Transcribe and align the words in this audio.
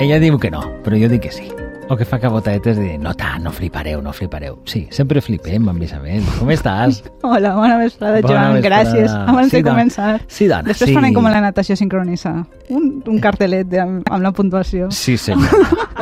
Ella 0.00 0.18
diu 0.18 0.38
que 0.40 0.50
no, 0.50 0.62
però 0.84 0.96
jo 0.96 1.08
dic 1.12 1.26
que 1.26 1.32
sí. 1.32 1.48
O 1.90 1.96
que 1.98 2.04
fa 2.06 2.20
cabotetes 2.22 2.76
de 2.78 2.92
no 3.02 3.10
tant, 3.18 3.42
no 3.42 3.50
flipareu, 3.50 3.98
no 4.00 4.12
flipareu. 4.14 4.60
Sí, 4.64 4.84
sempre 4.94 5.18
flipem 5.20 5.66
amb 5.68 5.82
Isabel. 5.82 6.22
Com 6.38 6.52
estàs? 6.54 7.00
Hola, 7.26 7.50
bona 7.58 7.76
vesprada, 7.80 8.20
Bona 8.22 8.28
Joan. 8.30 8.54
vesprada. 8.54 8.84
Gràcies. 8.84 9.10
Abans 9.10 9.50
Sí, 9.50 9.56
de 9.56 9.62
dona. 9.64 9.74
començar. 9.74 10.12
Sí, 10.30 10.46
dona, 10.46 10.62
Després 10.70 10.92
sí. 10.92 10.94
farem 10.94 11.12
com 11.16 11.26
la 11.26 11.40
natació 11.42 11.74
sincronitzada. 11.76 12.44
Un, 12.70 13.02
un 13.10 13.18
cartelet 13.20 13.66
de, 13.68 13.80
amb, 13.82 14.06
amb 14.08 14.22
la 14.22 14.30
puntuació. 14.32 14.86
Sí, 14.94 15.16
senyor. 15.18 15.50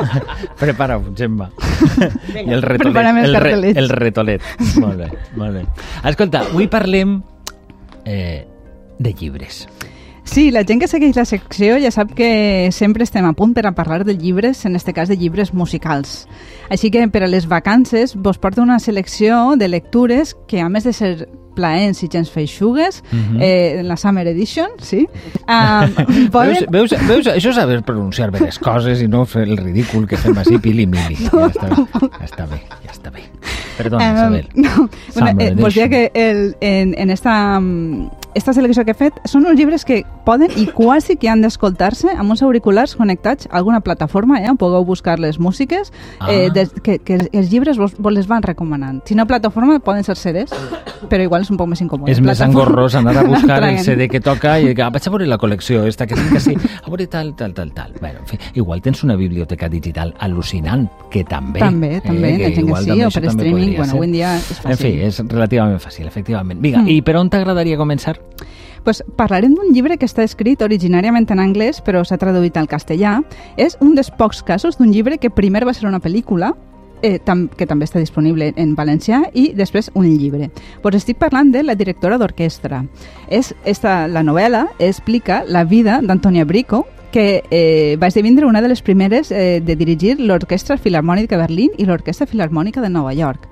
Prepara-ho, 0.60 1.08
Gemma. 1.16 1.48
I 2.36 2.44
el 2.52 2.62
retolet. 2.62 3.24
el, 3.24 3.32
cartelets. 3.32 3.78
el 3.80 3.88
retolet. 3.88 4.42
Molt 4.76 4.98
bé, 5.00 5.08
molt 5.40 5.56
bé. 5.56 5.64
Escolta, 6.12 6.44
avui 6.52 6.68
parlem 6.68 7.16
eh, 8.04 8.44
de 8.98 9.14
llibres. 9.16 9.64
Sí, 10.28 10.50
la 10.50 10.60
gent 10.62 10.82
que 10.82 10.86
segueix 10.90 11.16
la 11.16 11.24
secció 11.24 11.78
ja 11.80 11.88
sap 11.90 12.10
que 12.14 12.68
sempre 12.76 13.06
estem 13.06 13.24
a 13.24 13.32
punt 13.32 13.54
per 13.56 13.64
a 13.64 13.72
parlar 13.72 14.02
de 14.04 14.12
llibres, 14.12 14.66
en 14.68 14.76
este 14.76 14.92
cas 14.92 15.08
de 15.08 15.16
llibres 15.16 15.54
musicals. 15.56 16.26
Així 16.68 16.90
que 16.92 17.06
per 17.08 17.22
a 17.24 17.30
les 17.32 17.48
vacances 17.48 18.12
vos 18.14 18.36
porto 18.36 18.60
una 18.60 18.78
selecció 18.78 19.56
de 19.56 19.70
lectures 19.72 20.36
que 20.46 20.60
a 20.60 20.68
més 20.68 20.84
de 20.84 20.92
ser 20.92 21.30
plaents 21.58 22.04
i 22.06 22.08
gens 22.12 22.30
feixugues, 22.30 23.02
Mhm. 23.10 23.42
eh, 23.42 23.80
en 23.80 23.88
la 23.88 23.96
Summer 23.98 24.26
Edition, 24.30 24.70
sí, 24.80 25.06
um, 25.48 26.30
poden... 26.30 26.66
Veus, 26.70 26.90
veus, 27.00 27.08
veus, 27.08 27.26
això 27.34 27.50
és 27.50 27.56
saber 27.58 27.82
pronunciar 27.82 28.30
bé 28.30 28.40
les 28.46 28.58
coses 28.62 29.02
i 29.02 29.08
no 29.10 29.24
fer 29.26 29.42
el 29.48 29.56
ridícul 29.58 30.06
que 30.06 30.16
fem 30.16 30.36
així, 30.38 30.58
pili-mili. 30.62 31.18
Ja, 31.28 31.46
està, 31.50 31.68
ja 31.74 32.24
està 32.26 32.46
bé, 32.50 32.62
ja 32.84 32.92
està 32.94 33.10
bé. 33.14 33.24
Perdona, 33.78 34.08
Em, 34.08 34.16
Isabel. 34.16 34.48
no, 34.54 34.88
bueno, 35.14 35.40
eh, 35.40 35.48
Edition. 35.52 35.70
deia 35.74 35.88
que 35.88 36.10
el, 36.14 36.56
en, 36.60 36.94
en 36.98 37.10
esta, 37.10 37.60
esta 38.34 38.52
selecció 38.52 38.84
que 38.84 38.90
he 38.92 38.98
fet 38.98 39.14
són 39.24 39.46
uns 39.46 39.56
llibres 39.58 39.84
que 39.86 40.00
poden 40.26 40.50
i 40.58 40.66
quasi 40.74 41.16
que 41.16 41.28
han 41.30 41.42
d'escoltar-se 41.44 42.10
amb 42.10 42.30
uns 42.34 42.42
auriculars 42.42 42.96
connectats 42.98 43.46
a 43.50 43.56
alguna 43.58 43.80
plataforma, 43.80 44.40
eh, 44.42 44.50
on 44.50 44.58
pugueu 44.58 44.84
buscar 44.84 45.18
les 45.22 45.38
músiques, 45.38 45.92
eh, 46.28 46.48
Ah. 46.48 46.52
des, 46.52 46.70
que, 46.82 46.98
que 46.98 47.20
els 47.32 47.50
llibres 47.52 47.78
vos, 47.78 47.94
vos 47.98 48.12
les 48.12 48.26
van 48.26 48.42
recomanant. 48.42 49.02
Si 49.06 49.14
no 49.14 49.26
plataforma, 49.26 49.78
poden 49.80 50.02
ser 50.04 50.16
CDs, 50.16 50.50
però 51.08 51.22
igual 51.22 51.44
és 51.48 51.54
un 51.54 51.58
poc 51.60 51.68
més 51.72 51.80
incòmode. 51.80 52.12
És 52.12 52.20
més 52.20 52.40
engorrós 52.44 52.94
anar 52.98 53.16
a 53.16 53.24
buscar 53.24 53.62
el. 53.64 53.78
CD 53.84 54.08
que 54.12 54.20
toca 54.20 54.58
i 54.60 54.74
que 54.76 54.84
ah, 54.84 54.90
vaig 54.92 55.06
a 55.08 55.12
veure 55.14 55.28
la 55.28 55.38
col·lecció 55.40 55.86
esta 55.88 56.06
que 56.06 56.14
tinc 56.18 56.36
així, 56.36 56.54
a 56.84 56.90
veure 56.92 57.06
tal, 57.08 57.32
tal, 57.38 57.54
tal, 57.56 57.72
tal. 57.72 57.94
Bueno, 58.02 58.20
en 58.20 58.28
fi, 58.28 58.38
igual 58.60 58.82
tens 58.84 59.02
una 59.06 59.16
biblioteca 59.16 59.68
digital 59.72 60.12
al·lucinant, 60.20 60.86
que 61.10 61.24
també. 61.24 61.60
També, 61.62 61.94
també, 62.04 62.34
hi 62.34 62.42
ha 62.42 62.44
gent 62.50 62.54
que 62.54 62.66
igual 62.66 62.84
sí, 62.84 62.90
també 62.92 63.06
o 63.06 63.10
per 63.10 63.24
també 63.24 63.46
streaming, 63.48 63.74
bueno, 63.78 63.90
ser. 63.90 63.96
avui 63.96 64.06
en 64.10 64.12
dia 64.12 64.36
és 64.36 64.60
fàcil. 64.60 64.70
En 64.70 64.78
fi, 64.82 64.92
és 65.08 65.20
relativament 65.32 65.80
fàcil, 65.80 66.06
efectivament. 66.12 66.60
Vinga, 66.60 66.82
Mm. 66.84 66.88
i 66.92 67.02
per 67.02 67.16
on 67.16 67.30
t'agradaria 67.30 67.78
començar? 67.80 68.18
Pues 68.84 69.02
parlarem 69.16 69.54
d'un 69.56 69.72
llibre 69.74 69.96
que 69.98 70.06
està 70.06 70.22
escrit 70.22 70.62
originàriament 70.62 71.26
en 71.32 71.40
anglès, 71.42 71.82
però 71.84 72.04
s'ha 72.06 72.16
traduït 72.16 72.56
al 72.56 72.68
castellà. 72.68 73.22
És 73.56 73.76
un 73.80 73.94
dels 73.96 74.10
pocs 74.10 74.42
casos 74.42 74.78
d'un 74.78 74.92
llibre 74.92 75.18
que 75.18 75.30
primer 75.30 75.64
va 75.66 75.74
ser 75.74 75.88
una 75.88 75.98
pel·lícula, 76.00 76.54
eh, 77.02 77.18
tam 77.24 77.46
que 77.48 77.66
també 77.66 77.86
està 77.88 78.00
disponible 78.02 78.52
en 78.56 78.74
valencià, 78.78 79.22
i 79.34 79.52
després 79.56 79.90
un 79.94 80.06
llibre. 80.08 80.50
Pues 80.82 80.98
estic 80.98 81.18
parlant 81.18 81.52
de 81.52 81.62
La 81.62 81.74
directora 81.74 82.18
d'orquestra. 82.18 82.84
La 83.28 84.22
novel·la 84.22 84.66
explica 84.78 85.44
la 85.46 85.64
vida 85.64 86.00
d'Antònia 86.02 86.44
Brico, 86.44 86.86
que 87.10 87.42
eh, 87.50 87.96
va 88.00 88.06
esdevindre 88.08 88.46
una 88.46 88.60
de 88.62 88.68
les 88.68 88.82
primeres 88.82 89.30
eh, 89.32 89.60
de 89.64 89.76
dirigir 89.76 90.18
l'Orquestra 90.20 90.76
Filarmònica 90.78 91.36
de 91.36 91.42
Berlín 91.42 91.70
i 91.78 91.84
l'Orquestra 91.86 92.26
Filarmònica 92.26 92.80
de 92.80 92.90
Nova 92.90 93.12
York. 93.14 93.48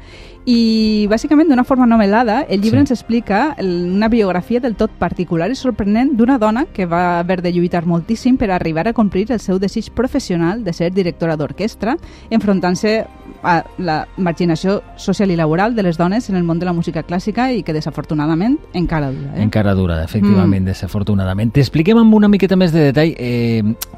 I, 0.48 1.08
bàsicament, 1.10 1.48
d'una 1.50 1.64
forma 1.66 1.88
novel·lada, 1.90 2.44
el 2.48 2.60
llibre 2.60 2.78
Sí. 2.78 2.82
ens 2.84 2.90
explica 2.92 3.56
una 3.58 4.06
biografia 4.08 4.60
del 4.60 4.76
tot 4.76 4.92
particular 4.92 5.50
i 5.50 5.56
sorprenent 5.56 6.12
d'una 6.16 6.38
dona 6.38 6.66
que 6.72 6.86
va 6.86 7.18
haver 7.18 7.42
de 7.42 7.50
lluitar 7.50 7.84
moltíssim 7.84 8.36
per 8.36 8.52
arribar 8.52 8.86
a 8.86 8.92
complir 8.92 9.26
el 9.32 9.40
seu 9.40 9.58
desig 9.58 9.90
professional 9.90 10.62
de 10.62 10.72
ser 10.72 10.92
directora 10.94 11.34
d'orquestra, 11.36 11.96
enfrontant-se 12.30 13.04
a 13.42 13.64
la 13.78 14.06
marginació 14.18 14.82
social 14.96 15.30
i 15.30 15.36
laboral 15.36 15.74
de 15.74 15.82
les 15.82 15.98
dones 15.98 16.30
en 16.30 16.36
el 16.36 16.44
món 16.44 16.60
de 16.60 16.66
la 16.66 16.72
música 16.72 17.02
clàssica 17.02 17.50
i 17.52 17.64
que, 17.64 17.72
desafortunadament, 17.74 18.56
encara 18.72 19.10
dura. 19.10 19.34
Eh? 19.36 19.42
Encara 19.42 19.74
dura, 19.74 20.04
efectivament, 20.04 20.62
Mm. 20.62 20.66
desafortunadament. 20.66 21.52
T'expliquem 21.52 21.98
amb 21.98 22.14
una 22.14 22.28
miqueta 22.28 22.54
més 22.56 22.72
de 22.72 22.92
detall 22.92 23.14
eh, 23.18 23.45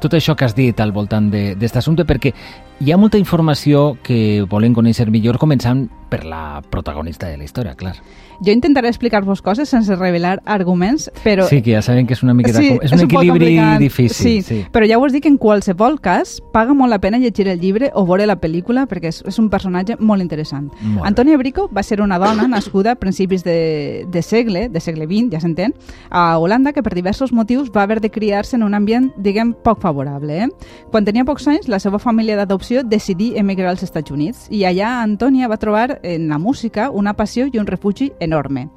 tot 0.01 0.15
això 0.17 0.35
que 0.35 0.47
has 0.47 0.55
dit 0.57 0.79
al 0.79 0.93
voltant 0.95 1.29
d'aquest 1.33 1.79
assumpte, 1.81 2.05
perquè 2.07 2.33
hi 2.79 2.91
ha 2.91 2.97
molta 2.97 3.19
informació 3.19 3.97
que 4.03 4.45
volem 4.49 4.75
conèixer 4.77 5.09
millor, 5.11 5.39
començant 5.41 5.87
per 6.09 6.23
la 6.25 6.61
protagonista 6.69 7.29
de 7.29 7.37
la 7.37 7.47
història, 7.47 7.75
clar. 7.79 7.97
Jo 8.45 8.53
intentaré 8.53 8.87
explicar-vos 8.87 9.41
coses 9.41 9.67
sense 9.69 9.95
revelar 9.95 10.41
arguments, 10.45 11.09
però... 11.23 11.47
Sí, 11.49 11.61
que 11.61 11.73
ja 11.73 11.81
sabem 11.81 12.07
que 12.07 12.13
és 12.15 12.23
una 12.23 12.33
miqueta... 12.33 12.59
com- 12.59 12.79
és 12.85 12.91
un 12.93 13.01
poc 13.03 13.11
equilibri 13.23 13.57
difícil. 13.79 14.43
Sí, 14.43 14.59
però 14.71 14.87
ja 14.87 14.97
us 14.99 15.11
dic 15.13 15.23
que 15.23 15.29
en 15.31 15.37
qualsevol 15.37 15.99
cas 15.99 16.37
paga 16.53 16.73
molt 16.73 16.89
la 16.93 16.99
pena 16.99 17.17
llegir 17.19 17.47
el 17.49 17.59
llibre 17.59 17.91
o 17.93 18.05
veure 18.07 18.25
la 18.29 18.37
pel·lícula 18.39 18.85
perquè 18.87 19.11
és, 19.11 19.21
és 19.27 19.39
un 19.39 19.49
personatge 19.49 19.97
molt 19.99 20.21
interessant. 20.23 20.69
Molt 20.81 21.01
bé. 21.01 21.07
Antònia 21.09 21.37
Brico 21.37 21.67
va 21.75 21.83
ser 21.83 21.99
una 22.01 22.17
dona 22.19 22.47
nascuda 22.47 22.91
a 22.93 22.95
principis 22.95 23.43
de, 23.43 24.05
de 24.09 24.21
segle, 24.21 24.69
de 24.69 24.79
segle 24.79 25.05
XX, 25.09 25.33
ja 25.33 25.41
s'entén, 25.43 25.73
a 26.09 26.37
Holanda, 26.39 26.71
que 26.73 26.83
per 26.83 26.93
diversos 26.95 27.33
motius 27.33 27.69
va 27.75 27.83
haver 27.83 27.99
de 27.99 28.09
criar-se 28.09 28.55
en 28.55 28.63
un 28.63 28.73
ambient, 28.73 29.11
diguem, 29.17 29.53
poc 29.53 29.81
favorable. 29.81 30.43
Eh? 30.45 30.47
Quan 30.91 31.03
tenia 31.05 31.25
pocs 31.27 31.47
anys, 31.51 31.67
la 31.67 31.79
seva 31.79 31.99
família 31.99 32.37
d'adopció 32.39 32.83
decidí 32.83 33.33
emigrar 33.37 33.69
als 33.73 33.83
Estats 33.83 34.11
Units 34.11 34.47
i 34.49 34.63
allà 34.63 35.01
Antònia 35.03 35.47
va 35.51 35.57
trobar 35.59 35.99
en 36.03 36.27
la 36.29 36.37
música 36.39 36.89
una 36.89 37.13
passió 37.13 37.47
i 37.51 37.59
un 37.59 37.67
refugi 37.67 38.11
enorme. 38.29 38.69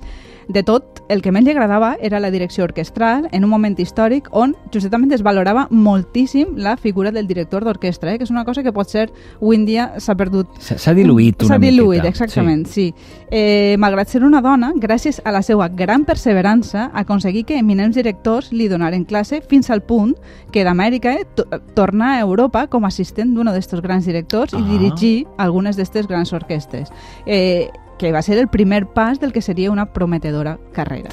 De 0.52 0.64
tot, 0.66 0.98
el 1.08 1.20
que 1.22 1.30
més 1.32 1.44
li 1.46 1.52
agradava 1.52 1.92
era 2.02 2.18
la 2.20 2.28
direcció 2.34 2.64
orquestral 2.66 3.28
en 3.32 3.44
un 3.46 3.50
moment 3.52 3.76
històric 3.78 4.26
on 4.36 4.56
justament 4.74 5.12
es 5.14 5.22
valorava 5.22 5.68
moltíssim 5.70 6.56
la 6.58 6.74
figura 6.76 7.12
del 7.14 7.28
director 7.30 7.62
d'orquestra, 7.64 8.10
eh? 8.12 8.18
que 8.18 8.24
és 8.26 8.32
una 8.34 8.42
cosa 8.44 8.64
que 8.66 8.72
potser 8.74 9.04
avui 9.38 9.56
en 9.56 9.64
dia 9.68 9.84
s'ha 10.02 10.16
perdut 10.18 10.50
S'ha 10.58 10.92
diluït 10.98 11.44
una 11.46 11.54
S'ha 11.54 11.58
diluït, 11.62 12.02
miqueta. 12.02 12.08
exactament, 12.10 12.66
sí. 12.66 12.88
sí. 12.90 13.20
Eh, 13.30 13.76
malgrat 13.78 14.10
ser 14.10 14.24
una 14.26 14.40
dona, 14.42 14.72
gràcies 14.74 15.20
a 15.24 15.30
la 15.32 15.44
seva 15.46 15.68
gran 15.70 16.04
perseverança, 16.04 16.90
aconseguí 16.92 17.44
que 17.44 17.56
eminents 17.62 17.94
directors 17.96 18.50
li 18.52 18.66
donaren 18.68 19.04
classe 19.06 19.40
fins 19.48 19.70
al 19.70 19.84
punt 19.86 20.16
que 20.50 20.64
d'Amèrica 20.66 21.14
eh, 21.20 21.24
to 21.38 21.46
tornar 21.78 22.16
a 22.16 22.20
Europa 22.26 22.66
com 22.66 22.84
a 22.84 22.90
assistent 22.90 23.30
d'un 23.32 23.46
d'aquests 23.46 23.80
grans 23.80 24.04
directors 24.10 24.52
Ah. 24.52 24.58
i 24.58 24.62
dirigir 24.74 25.26
algunes 25.38 25.76
d'aquestes 25.78 26.08
grans 26.10 26.32
orquestes. 26.32 26.90
Eh, 27.26 27.70
que 28.02 28.12
va 28.12 28.22
ser 28.22 28.38
el 28.38 28.48
primer 28.48 28.86
pas 28.92 29.20
del 29.20 29.32
que 29.32 29.40
seria 29.42 29.70
una 29.70 29.92
prometedora 29.92 30.58
carrera. 30.72 31.10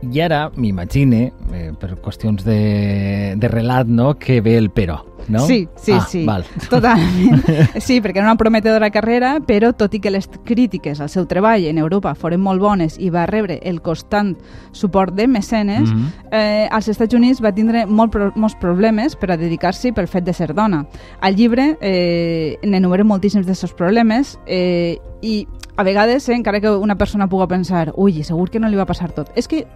I 0.00 0.20
ara 0.24 0.46
m'imagine, 0.56 1.26
eh, 1.52 1.72
per 1.78 1.98
qüestions 2.00 2.40
de, 2.46 3.34
de 3.36 3.48
relat, 3.52 3.86
no?, 3.86 4.14
que 4.16 4.40
ve 4.40 4.54
el 4.56 4.70
però, 4.72 5.02
no? 5.28 5.40
Sí, 5.44 5.68
sí, 5.76 5.92
ah, 5.92 6.06
sí. 6.08 6.22
Val. 6.24 6.46
Totalment. 6.70 7.44
Sí, 7.84 7.98
perquè 8.00 8.16
era 8.22 8.30
una 8.30 8.38
prometedora 8.40 8.88
carrera, 8.90 9.34
però 9.44 9.74
tot 9.76 9.92
i 9.92 10.00
que 10.00 10.08
les 10.10 10.24
crítiques 10.48 11.02
al 11.04 11.10
seu 11.12 11.26
treball 11.28 11.66
en 11.68 11.76
Europa 11.76 12.14
foren 12.16 12.40
molt 12.40 12.64
bones 12.64 12.96
i 12.98 13.10
va 13.12 13.26
rebre 13.28 13.58
el 13.62 13.82
constant 13.84 14.38
suport 14.72 15.12
de 15.14 15.28
mecenes, 15.28 15.92
Mhm. 15.92 16.08
eh, 16.32 16.66
als 16.72 16.88
Estats 16.88 17.12
Units 17.14 17.44
va 17.44 17.52
tindre 17.52 17.84
molt, 17.84 18.10
pro 18.16 18.32
molts 18.36 18.56
problemes 18.56 19.16
per 19.20 19.32
a 19.32 19.36
dedicar-s'hi 19.36 19.92
pel 19.92 20.08
fet 20.08 20.24
de 20.24 20.32
ser 20.32 20.54
dona. 20.54 20.86
Al 21.20 21.36
llibre 21.36 21.76
eh, 21.82 22.56
n'enumeren 22.62 23.06
moltíssims 23.06 23.44
d'aquests 23.44 23.76
problemes 23.76 24.38
eh, 24.46 24.96
i 25.20 25.46
a 25.80 25.82
vegades, 25.82 26.28
eh, 26.28 26.34
encara 26.34 26.60
que 26.60 26.70
una 26.70 26.96
persona 26.96 27.28
puga 27.28 27.48
pensar 27.48 27.92
ui, 27.96 28.22
segur 28.22 28.50
que 28.50 28.60
no 28.60 28.68
li 28.68 28.76
va 28.76 28.86
passar 28.86 29.10
tot. 29.16 29.32
És 29.34 29.48
que 29.48 29.66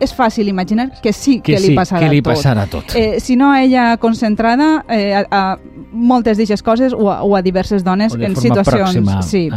és 0.00 0.14
fàcil 0.14 0.48
imaginar 0.48 0.90
que 1.02 1.12
sí 1.12 1.40
que, 1.40 1.52
Que 1.54 1.60
li 1.60 1.68
sí, 1.68 1.74
passarà 1.76 2.00
que 2.00 2.08
li 2.10 2.22
tot. 2.22 2.34
passarà 2.34 2.66
tot. 2.66 2.94
Eh, 2.96 3.20
si 3.20 3.36
no 3.36 3.52
a 3.52 3.62
ella 3.62 3.96
concentrada, 3.98 4.84
eh, 4.88 5.14
a, 5.14 5.26
a 5.30 5.58
moltes 5.92 6.36
d'aquestes 6.38 6.62
coses 6.62 6.92
o 6.92 7.10
a, 7.10 7.22
o 7.22 7.36
a 7.36 7.42
diverses 7.42 7.84
dones 7.84 8.14
en 8.14 8.34
situacions... 8.36 9.26
sí. 9.26 9.48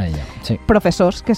Sí. 0.45 0.59
professors 0.67 1.23
que, 1.23 1.33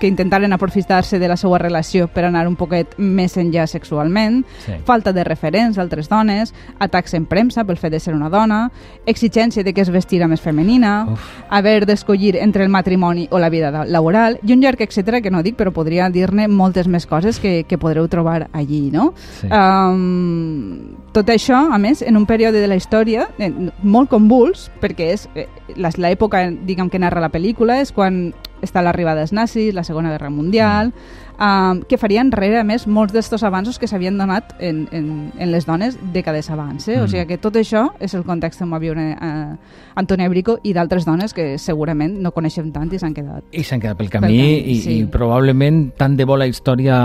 que 0.00 0.06
intentaren 0.06 0.50
aprofitar-se 0.54 1.18
de 1.18 1.28
la 1.28 1.36
seva 1.36 1.58
relació 1.58 2.06
per 2.08 2.24
anar 2.24 2.46
un 2.48 2.54
poquet 2.56 2.94
més 2.96 3.36
enllà 3.36 3.66
sexualment, 3.68 4.44
Sí. 4.64 4.72
falta 4.86 5.12
de 5.12 5.22
referents 5.24 5.76
d'altres 5.76 6.08
dones, 6.08 6.54
atacs 6.78 7.12
en 7.14 7.26
premsa 7.26 7.64
pel 7.64 7.76
fet 7.76 7.92
de 7.92 8.00
ser 8.00 8.14
una 8.14 8.30
dona, 8.30 8.70
exigència 9.04 9.62
de 9.64 9.74
que 9.74 9.82
es 9.82 9.90
vestira 9.90 10.26
més 10.28 10.40
femenina, 10.40 11.06
Uf. 11.12 11.20
haver 11.50 11.84
d'escollir 11.86 12.36
entre 12.40 12.64
el 12.64 12.70
matrimoni 12.70 13.28
o 13.30 13.38
la 13.38 13.50
vida 13.50 13.70
da- 13.70 13.84
laboral, 13.84 14.38
i 14.42 14.52
un 14.54 14.60
llarg 14.62 14.80
etcètera 14.80 15.20
que 15.20 15.30
no 15.30 15.42
dic, 15.42 15.56
però 15.56 15.70
podria 15.72 16.08
dir-ne 16.08 16.48
moltes 16.48 16.88
més 16.88 17.04
coses 17.06 17.38
que, 17.40 17.64
que 17.68 17.76
podreu 17.78 18.08
trobar 18.08 18.27
allí, 18.52 18.90
no? 18.92 19.12
Sí. 19.40 19.48
Um, 19.48 20.96
tot 21.12 21.28
això, 21.32 21.58
a 21.72 21.78
més, 21.78 22.02
en 22.02 22.16
un 22.16 22.26
període 22.26 22.60
de 22.60 22.68
la 22.70 22.76
història 22.78 23.28
eh, 23.38 23.50
molt 23.82 24.10
convuls, 24.12 24.68
perquè 24.82 25.10
és 25.14 25.28
eh, 25.34 25.46
la- 25.76 25.90
l'època, 25.96 26.44
diguem, 26.50 26.90
que 26.90 26.98
narra 27.02 27.20
la 27.24 27.30
pel·lícula, 27.32 27.80
és 27.82 27.92
quan 27.92 28.28
està 28.62 28.82
l'arribada 28.82 29.20
dels 29.22 29.32
nazis, 29.32 29.74
la 29.74 29.84
Segona 29.86 30.10
Guerra 30.10 30.30
Mundial, 30.30 30.92
uh, 31.38 31.78
que 31.88 31.98
farien 31.98 32.28
enrere, 32.28 32.60
a 32.60 32.66
més, 32.66 32.86
molts 32.86 33.14
d'estos 33.14 33.44
avanços 33.46 33.78
que 33.78 33.88
s'havien 33.88 34.18
donat 34.18 34.54
en, 34.58 34.86
en, 34.92 35.10
en 35.38 35.52
les 35.52 35.66
dones 35.66 35.96
dècades 36.14 36.50
abans. 36.50 36.88
Eh? 36.88 36.98
Mm. 36.98 37.04
O 37.04 37.08
sigui 37.10 37.26
que 37.30 37.38
tot 37.40 37.56
això 37.58 37.88
és 38.02 38.14
el 38.18 38.26
context 38.26 38.62
on 38.64 38.74
va 38.74 38.82
viure 38.82 39.10
uh, 39.14 39.54
Antònia 39.98 40.28
Brico 40.30 40.58
i 40.62 40.74
d'altres 40.76 41.06
dones 41.08 41.34
que 41.34 41.56
segurament 41.58 42.18
no 42.22 42.32
coneixem 42.34 42.70
tant 42.74 42.90
i 42.92 43.00
s'han 43.00 43.14
quedat. 43.16 43.46
I 43.52 43.64
s'han 43.66 43.82
quedat 43.82 43.98
pel 43.98 44.10
camí, 44.12 44.28
pel 44.28 44.36
camí 44.36 44.74
i, 44.74 44.78
sí. 44.82 44.98
i 44.98 45.06
probablement 45.10 45.80
tant 45.98 46.16
de 46.18 46.26
bo 46.28 46.36
la 46.38 46.46
història 46.50 46.98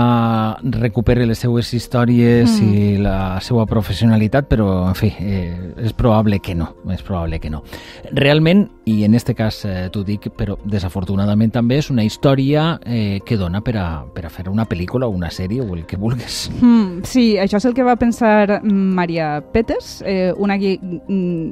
recupere 0.62 1.26
les 1.26 1.42
seues 1.42 1.72
històries 1.74 2.58
mm. 2.60 2.70
i 2.70 2.96
la 3.02 3.18
seva 3.44 3.66
professionalitat, 3.70 4.48
però, 4.50 4.68
en 4.90 4.98
fi, 4.98 5.10
eh, 5.20 5.74
és 5.84 5.94
probable 5.96 6.40
que 6.44 6.54
no, 6.58 6.70
és 6.92 7.02
probable 7.02 7.40
que 7.42 7.50
no. 7.52 7.64
Realment, 8.12 8.66
i 8.90 9.02
en 9.04 9.14
este 9.14 9.34
cas 9.34 9.62
eh, 9.64 9.88
t'ho 9.92 10.04
dic, 10.06 10.30
però 10.36 10.58
desafortunadament 10.64 11.52
també 11.54 11.80
és 11.82 11.90
una 11.90 12.04
història 12.04 12.78
eh, 12.84 13.20
que 13.24 13.38
dona 13.40 13.62
per 13.64 13.76
a, 13.80 13.88
per 14.14 14.23
a 14.26 14.30
fer 14.32 14.48
una 14.48 14.66
pel·lícula 14.68 15.06
o 15.06 15.14
una 15.14 15.30
sèrie 15.30 15.62
o 15.62 15.74
el 15.74 15.84
que 15.86 15.96
vulguis. 16.00 16.50
Mm, 16.60 17.04
sí, 17.08 17.24
això 17.40 17.58
és 17.60 17.68
el 17.68 17.74
que 17.76 17.84
va 17.86 17.96
pensar 18.00 18.60
Maria 18.64 19.42
Peters, 19.52 20.02
eh, 20.06 20.32
una 20.36 20.56
gui 20.58 20.78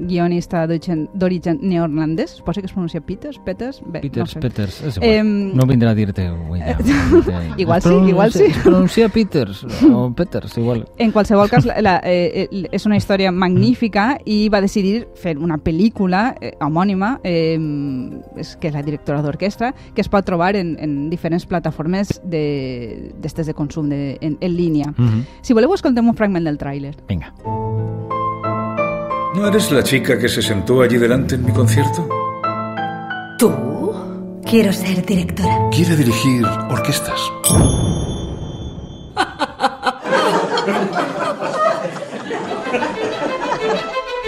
guionista 0.08 0.66
d'origen 0.66 1.58
neerlandès, 1.62 2.36
es 2.38 2.42
posa 2.42 2.60
que 2.60 2.66
es 2.66 2.72
pronuncia 2.72 3.00
Peters, 3.00 3.38
Peters, 3.44 3.80
bé, 3.84 4.00
Peters, 4.00 4.18
no 4.18 4.26
sé. 4.26 4.40
Peters, 4.40 4.80
és 4.82 4.96
igual, 4.96 5.10
eh, 5.10 5.22
no 5.22 5.66
vindrà 5.66 5.92
a 5.92 5.94
dir-te 5.94 6.26
ja. 6.26 6.76
igual 7.56 7.82
sí, 7.82 7.94
igual 8.08 8.32
sí. 8.32 8.44
Es 8.44 8.58
pronuncia 8.58 9.08
Peters 9.08 9.64
o 9.90 10.12
Peters, 10.14 10.56
igual. 10.58 10.86
En 10.98 11.12
qualsevol 11.12 11.50
cas, 11.50 11.66
la, 11.66 11.80
la, 11.82 11.96
eh, 12.04 12.48
és 12.72 12.86
una 12.86 12.96
història 12.96 13.32
magnífica 13.32 14.16
i 14.24 14.48
va 14.52 14.62
decidir 14.64 15.06
fer 15.18 15.36
una 15.38 15.58
pel·lícula 15.58 16.34
eh, 16.40 16.54
homònima 16.62 17.18
eh, 17.24 17.58
que 18.60 18.70
és 18.70 18.74
la 18.74 18.82
directora 18.82 19.22
d'orquestra, 19.22 19.72
que 19.94 20.02
es 20.02 20.10
pot 20.12 20.26
trobar 20.26 20.54
en, 20.56 20.76
en 20.80 21.10
diferents 21.10 21.46
plataformes 21.46 22.18
d'estes 22.22 22.61
de, 22.62 23.44
de 23.44 23.54
consum 23.54 23.88
de, 23.88 24.18
en, 24.20 24.38
en 24.40 24.56
línia. 24.56 24.94
Uh. 24.98 25.22
Si 25.42 25.52
voleu, 25.52 25.74
escoltem 25.74 26.08
un 26.08 26.14
fragment 26.14 26.44
del 26.46 26.58
tràiler. 26.58 26.94
Vinga. 27.08 27.32
¿No 29.34 29.46
eres 29.48 29.70
la 29.72 29.82
chica 29.82 30.18
que 30.18 30.28
se 30.28 30.42
sentó 30.42 30.82
allí 30.82 30.98
delante 30.98 31.36
en 31.36 31.44
mi 31.44 31.52
concierto? 31.52 32.06
¿Tú? 33.38 33.50
Quiero 34.44 34.72
ser 34.72 35.04
directora. 35.06 35.70
Quiere 35.70 35.96
dirigir 35.96 36.44
orquestas. 36.68 37.18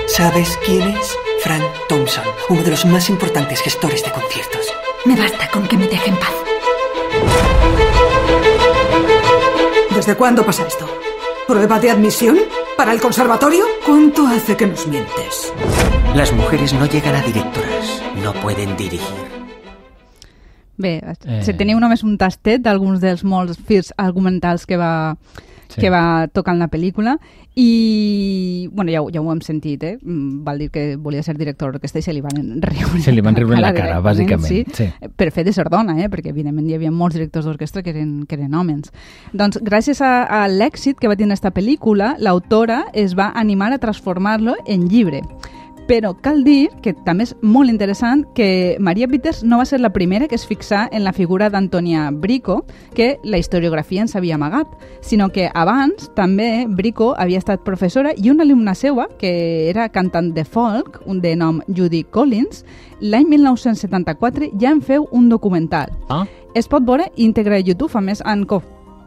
¿Sabes 0.07 0.59
quién 0.65 0.89
es? 0.89 1.17
Frank 1.43 1.65
Thompson, 1.89 2.25
uno 2.49 2.63
de 2.63 2.71
los 2.71 2.87
más 2.87 3.11
importantes 3.11 3.61
gestores 3.61 4.03
de 4.03 4.11
conciertos. 4.13 4.73
Me 5.05 5.17
basta 5.17 5.51
con 5.51 5.67
que 5.69 5.77
me 5.77 5.87
deje 5.87 6.09
en 6.09 6.17
paz. 6.17 7.54
¿Desde 9.95 10.17
cuándo 10.17 10.45
pasa 10.45 10.67
esto? 10.67 10.87
¿Prueba 11.47 11.79
de 11.79 11.91
admisión? 11.91 12.37
¿Para 12.77 12.93
el 12.93 13.01
conservatorio? 13.01 13.65
¿Cuánto 13.87 14.27
hace 14.27 14.57
que 14.57 14.67
nos 14.67 14.89
mientes? 14.89 15.53
Las 16.17 16.33
mujeres 16.33 16.73
no 16.73 16.87
llegan 16.87 17.15
a 17.15 17.23
directoras, 17.23 18.03
no 18.23 18.33
pueden 18.35 18.77
dirigir. 18.77 19.25
Bé, 20.77 21.01
eh... 21.25 21.43
si 21.47 21.55
teniu 21.55 21.79
només 21.79 22.03
un 22.03 22.17
tastet 22.19 22.65
d'alguns 22.65 22.99
dels 22.99 23.23
molts 23.23 23.61
fils 23.69 23.93
argumentals 23.95 24.67
que 24.67 24.75
va 24.75 25.15
sí. 25.75 25.81
que 25.81 25.91
va 25.91 26.29
tocar 26.33 26.55
en 26.55 26.63
la 26.63 26.69
pel·lícula 26.71 27.17
i, 27.55 28.69
bueno, 28.73 28.91
ja, 28.91 29.03
ja 29.15 29.23
ho 29.23 29.31
hem 29.31 29.41
sentit, 29.47 29.85
eh? 29.87 29.95
Mm, 30.03 30.43
val 30.47 30.59
dir 30.59 30.71
que 30.75 30.97
volia 30.97 31.23
ser 31.23 31.37
director 31.39 31.71
d'orquestra 31.71 32.03
i 32.03 32.07
se 32.07 32.15
li 32.15 32.23
van 32.25 32.61
riure. 32.63 33.03
Se 33.05 33.15
li 33.15 33.23
van 33.23 33.37
riure 33.39 33.59
en 33.59 33.63
la 33.63 33.73
cara, 33.77 34.01
bàsicament. 34.03 34.49
Sí, 34.49 34.65
sí. 34.75 34.89
Per 35.17 35.31
fer 35.35 35.45
de 35.47 35.55
ser 35.55 35.69
dona, 35.71 35.97
eh? 36.03 36.11
perquè 36.11 36.33
evidentment 36.35 36.67
hi 36.71 36.79
havia 36.79 36.91
molts 36.95 37.19
directors 37.19 37.47
d'orquestra 37.47 37.85
que, 37.87 37.95
eren, 37.95 38.25
que 38.27 38.39
eren 38.39 38.55
homes. 38.59 38.91
Doncs 39.33 39.61
gràcies 39.63 40.03
a, 40.03 40.15
a 40.25 40.47
l'èxit 40.51 40.99
que 40.99 41.11
va 41.11 41.19
tenir 41.19 41.35
aquesta 41.35 41.55
pel·lícula, 41.55 42.15
l'autora 42.19 42.85
es 42.93 43.15
va 43.19 43.31
animar 43.39 43.73
a 43.75 43.83
transformar-lo 43.83 44.57
en 44.67 44.89
llibre. 44.91 45.23
Però 45.85 46.15
cal 46.17 46.45
dir, 46.47 46.71
que 46.81 46.95
també 47.05 47.27
és 47.27 47.35
molt 47.45 47.69
interessant, 47.69 48.23
que 48.33 48.77
Maria 48.81 49.05
Peters 49.11 49.43
no 49.45 49.59
va 49.61 49.67
ser 49.69 49.83
la 49.83 49.91
primera 49.93 50.29
que 50.31 50.39
es 50.39 50.47
fixà 50.49 50.87
en 50.91 51.05
la 51.05 51.13
figura 51.13 51.51
d'Antònia 51.53 52.07
Brico, 52.11 52.63
que 52.97 53.19
la 53.23 53.37
historiografia 53.37 54.01
ens 54.01 54.17
havia 54.17 54.39
amagat, 54.39 54.71
sinó 55.05 55.29
que 55.29 55.51
abans 55.53 56.09
també 56.17 56.65
Brico 56.69 57.13
havia 57.19 57.43
estat 57.43 57.67
professora 57.69 58.15
i 58.17 58.31
una 58.33 58.47
alumna 58.49 58.75
seua, 58.75 59.11
que 59.21 59.69
era 59.69 59.91
cantant 59.93 60.33
de 60.33 60.47
folk, 60.49 61.03
un 61.05 61.21
de 61.21 61.35
nom 61.37 61.61
Judy 61.69 62.05
Collins, 62.09 62.65
l'any 63.01 63.29
1974 63.29 64.55
ja 64.57 64.73
en 64.73 64.81
feu 64.81 65.05
un 65.13 65.29
documental. 65.29 65.93
Ah. 66.09 66.25
Es 66.55 66.69
pot 66.71 66.87
veure 66.87 67.11
íntegre 67.17 67.59
a 67.59 67.61
YouTube, 67.61 67.93
a 67.93 68.01
més 68.01 68.25
han 68.25 68.47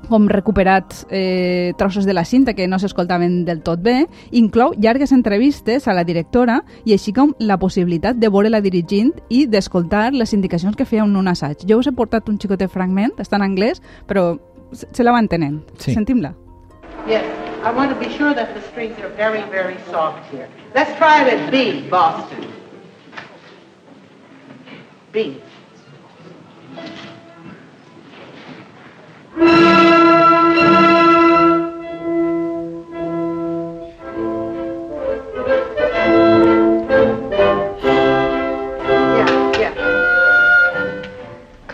com 0.10 0.28
recuperat 0.32 0.94
eh, 1.10 1.74
trossos 1.78 2.06
de 2.06 2.14
la 2.14 2.26
cinta 2.26 2.54
que 2.54 2.68
no 2.68 2.80
s'escoltaven 2.80 3.44
del 3.46 3.62
tot 3.64 3.82
bé, 3.84 4.08
inclou 4.32 4.74
llargues 4.78 5.12
entrevistes 5.12 5.88
a 5.88 5.96
la 5.96 6.06
directora 6.08 6.62
i 6.86 6.96
així 6.96 7.14
com 7.14 7.34
la 7.40 7.60
possibilitat 7.60 8.18
de 8.18 8.32
veure-la 8.34 8.62
dirigint 8.62 9.14
i 9.30 9.46
d'escoltar 9.48 10.12
les 10.14 10.34
indicacions 10.34 10.76
que 10.76 10.86
feia 10.86 11.06
en 11.06 11.16
un 11.16 11.28
assaig. 11.28 11.66
Jo 11.68 11.80
us 11.80 11.88
he 11.88 11.96
portat 11.96 12.30
un 12.30 12.40
xicotet 12.40 12.72
fragment, 12.72 13.14
està 13.20 13.38
en 13.40 13.48
anglès, 13.48 13.82
però 14.08 14.38
se 14.72 15.04
la 15.04 15.14
va 15.16 15.24
entenent. 15.24 15.62
Sí. 15.78 15.94
Sentim-la. 15.94 16.34
Yes, 17.08 17.24
I 17.64 17.72
want 17.72 17.92
to 17.92 18.00
be 18.00 18.10
sure 18.18 18.34
that 18.34 18.54
the 18.54 18.62
strings 18.72 18.98
are 19.00 19.10
very, 19.16 19.44
very 19.50 19.78
soft 19.92 20.30
here. 20.32 20.48
Let's 20.76 20.98
try 20.98 21.24
it 21.24 21.34
at 21.34 21.52
B, 21.52 21.88
Boston. 21.90 22.46
B. 25.14 25.42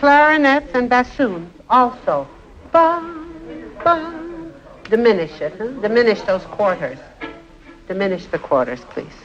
clarinets 0.04 0.74
and 0.74 0.90
bassoons 0.90 1.48
also. 1.70 2.26
Ba, 2.72 3.02
ba. 3.82 4.12
Diminish 4.90 5.40
it, 5.40 5.54
huh? 5.56 5.68
Diminish 5.80 6.20
those 6.22 6.44
quarters. 6.44 6.98
Diminish 7.88 8.26
the 8.26 8.38
quarters, 8.38 8.80
please. 8.90 9.18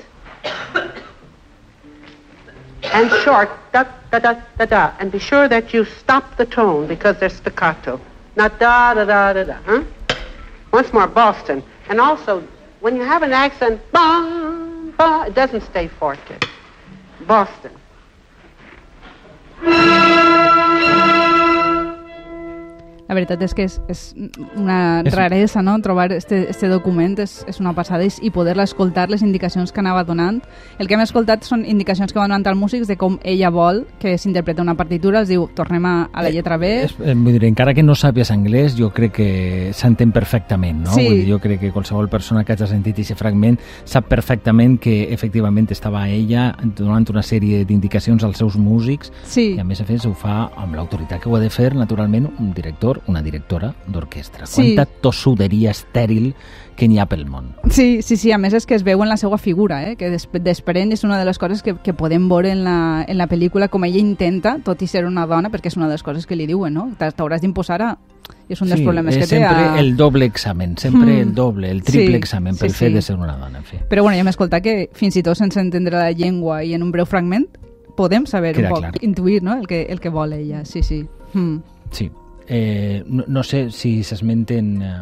and 2.84 3.12
short, 3.24 3.50
da, 3.74 3.84
da, 4.12 4.20
da, 4.20 4.42
da, 4.58 4.66
da. 4.66 4.94
And 5.00 5.12
be 5.12 5.20
sure 5.20 5.50
that 5.50 5.74
you 5.74 5.84
stop 5.84 6.38
the 6.38 6.46
tone 6.46 6.88
because 6.88 7.20
there's 7.20 7.34
staccato. 7.36 8.00
Not 8.36 8.60
da, 8.60 8.94
da, 8.94 9.06
da, 9.06 9.34
da, 9.34 9.44
da, 9.44 9.58
huh? 9.66 9.84
Once 10.74 10.94
more, 10.94 11.08
Boston. 11.08 11.64
And 11.90 12.00
also, 12.00 12.48
when 12.80 12.96
you 12.96 13.04
have 13.04 13.24
an 13.24 13.34
accent, 13.34 13.82
ba, 13.92 14.94
ba, 14.98 15.26
it 15.28 15.34
doesn't 15.34 15.62
stay 15.62 15.88
forte. 15.88 16.36
Boston. 17.22 17.72
La 23.10 23.18
veritat 23.18 23.42
és 23.42 23.56
que 23.58 23.66
és, 23.66 23.80
és 23.90 24.02
una 24.56 25.02
és... 25.02 25.14
raresa, 25.16 25.64
no?, 25.66 25.74
trobar 25.82 26.12
este, 26.14 26.44
este 26.52 26.70
document 26.70 27.18
és, 27.24 27.40
és 27.50 27.58
una 27.60 27.74
passada 27.74 28.06
i, 28.06 28.12
i 28.22 28.30
poder-la 28.30 28.68
escoltar, 28.70 29.08
les 29.10 29.24
indicacions 29.26 29.74
que 29.74 29.82
anava 29.82 30.04
donant. 30.06 30.44
El 30.78 30.88
que 30.88 30.94
hem 30.94 31.02
escoltat 31.02 31.48
són 31.48 31.66
indicacions 31.66 32.14
que 32.14 32.20
van 32.22 32.30
donant 32.30 32.46
al 32.52 32.60
músics 32.60 32.88
de 32.88 33.00
com 33.02 33.18
ella 33.26 33.50
vol 33.50 33.82
que 34.00 34.14
s'interpreta 34.22 34.62
una 34.62 34.76
partitura, 34.78 35.24
els 35.24 35.32
diu, 35.32 35.48
tornem 35.58 35.88
a, 35.90 35.96
a 36.14 36.22
la 36.22 36.30
eh, 36.30 36.36
lletra 36.38 36.60
B. 36.62 36.70
Eh, 36.86 36.92
eh, 37.02 37.16
vull 37.18 37.34
dir, 37.34 37.48
encara 37.50 37.74
que 37.74 37.84
no 37.84 37.96
sàpies 37.98 38.30
anglès, 38.36 38.78
jo 38.78 38.92
crec 38.94 39.16
que 39.18 39.30
s'entén 39.74 40.14
perfectament, 40.14 40.84
no? 40.86 40.94
Sí. 40.94 41.08
Vull 41.08 41.24
dir, 41.24 41.28
jo 41.32 41.42
crec 41.42 41.64
que 41.66 41.74
qualsevol 41.74 42.12
persona 42.14 42.46
que 42.46 42.54
hagi 42.54 42.70
sentit 42.70 43.02
aquest 43.02 43.18
fragment 43.18 43.58
sap 43.90 44.10
perfectament 44.12 44.78
que 44.84 45.02
efectivament 45.14 45.72
estava 45.74 46.06
ella 46.14 46.52
donant 46.78 47.10
una 47.10 47.24
sèrie 47.26 47.64
d'indicacions 47.66 48.24
als 48.24 48.38
seus 48.38 48.58
músics 48.60 49.10
sí. 49.26 49.56
i 49.56 49.60
a 49.60 49.66
més 49.66 49.82
a 49.82 49.88
més 49.90 50.06
ho 50.06 50.14
fa 50.14 50.52
amb 50.60 50.78
l'autoritat 50.78 51.24
que 51.24 51.30
ho 51.32 51.36
ha 51.38 51.42
de 51.42 51.50
fer, 51.50 51.74
naturalment, 51.74 52.30
un 52.38 52.54
director 52.54 52.99
una 53.08 53.22
directora 53.22 53.74
d'orquestra. 53.88 54.46
Sí. 54.46 54.74
Quanta 54.76 54.86
tossuderia 54.86 55.72
estèril 55.72 56.34
que 56.80 56.88
n'hi 56.88 57.00
ha 57.00 57.06
pel 57.12 57.26
món. 57.28 57.52
Sí, 57.70 58.02
sí, 58.02 58.16
sí, 58.16 58.32
a 58.32 58.38
més 58.40 58.56
és 58.56 58.66
que 58.66 58.78
es 58.78 58.86
veu 58.88 59.02
en 59.04 59.10
la 59.12 59.18
seva 59.20 59.38
figura, 59.38 59.82
eh? 59.90 59.96
que 60.00 60.10
des 60.10 60.28
després 60.46 60.94
és 60.96 61.04
una 61.04 61.20
de 61.20 61.26
les 61.28 61.38
coses 61.38 61.62
que, 61.62 61.76
que 61.84 61.94
podem 61.94 62.30
veure 62.32 62.54
en 62.56 62.64
la, 62.64 63.04
en 63.08 63.20
la 63.20 63.28
pel·lícula, 63.28 63.68
com 63.68 63.84
ella 63.84 64.00
intenta, 64.00 64.58
tot 64.64 64.82
i 64.82 64.88
ser 64.88 65.04
una 65.06 65.26
dona, 65.28 65.52
perquè 65.52 65.68
és 65.68 65.78
una 65.78 65.90
de 65.90 65.98
les 65.98 66.04
coses 66.04 66.26
que 66.26 66.38
li 66.40 66.48
diuen, 66.48 66.74
no? 66.74 66.90
T'hauràs 67.00 67.44
d'imposar 67.44 67.82
a... 67.84 67.98
I 68.50 68.54
és 68.54 68.62
un 68.62 68.70
dels 68.70 68.80
sí, 68.82 68.86
problemes 68.86 69.16
que 69.18 69.26
té. 69.26 69.38
sempre 69.38 69.66
a... 69.66 69.80
el 69.82 69.96
doble 69.98 70.26
examen, 70.26 70.76
sempre 70.78 71.12
mm. 71.12 71.22
el 71.22 71.34
doble, 71.36 71.70
el 71.70 71.82
triple 71.84 72.16
sí, 72.16 72.22
examen 72.22 72.58
pel 72.58 72.72
sí, 72.72 72.78
fet 72.78 72.92
sí. 72.92 72.96
de 72.96 73.02
ser 73.02 73.16
una 73.18 73.36
dona, 73.38 73.60
en 73.60 73.66
fi. 73.66 73.82
Però 73.90 74.06
bueno, 74.06 74.18
ja 74.18 74.26
m'he 74.26 74.34
escoltat 74.34 74.64
que 74.66 74.76
fins 74.94 75.18
i 75.18 75.24
tot 75.26 75.38
sense 75.38 75.60
entendre 75.62 75.98
la 75.98 76.12
llengua 76.14 76.64
i 76.66 76.76
en 76.78 76.86
un 76.86 76.94
breu 76.94 77.10
fragment 77.10 77.50
podem 77.98 78.26
saber 78.30 78.56
Queda 78.56 78.70
un 78.70 78.74
poc, 78.74 78.86
clar. 78.86 79.04
intuir 79.04 79.44
no? 79.44 79.58
el, 79.58 79.68
que, 79.68 79.84
el 79.90 80.00
que 80.00 80.10
vol 80.10 80.34
ella, 80.34 80.64
sí, 80.66 80.84
sí. 80.84 81.04
Mm. 81.34 81.58
Sí, 81.92 82.10
eh, 82.50 83.04
no, 83.06 83.24
no 83.28 83.44
sé 83.44 83.70
si 83.72 84.04
s'esmenten 84.04 84.82
eh, 84.82 84.94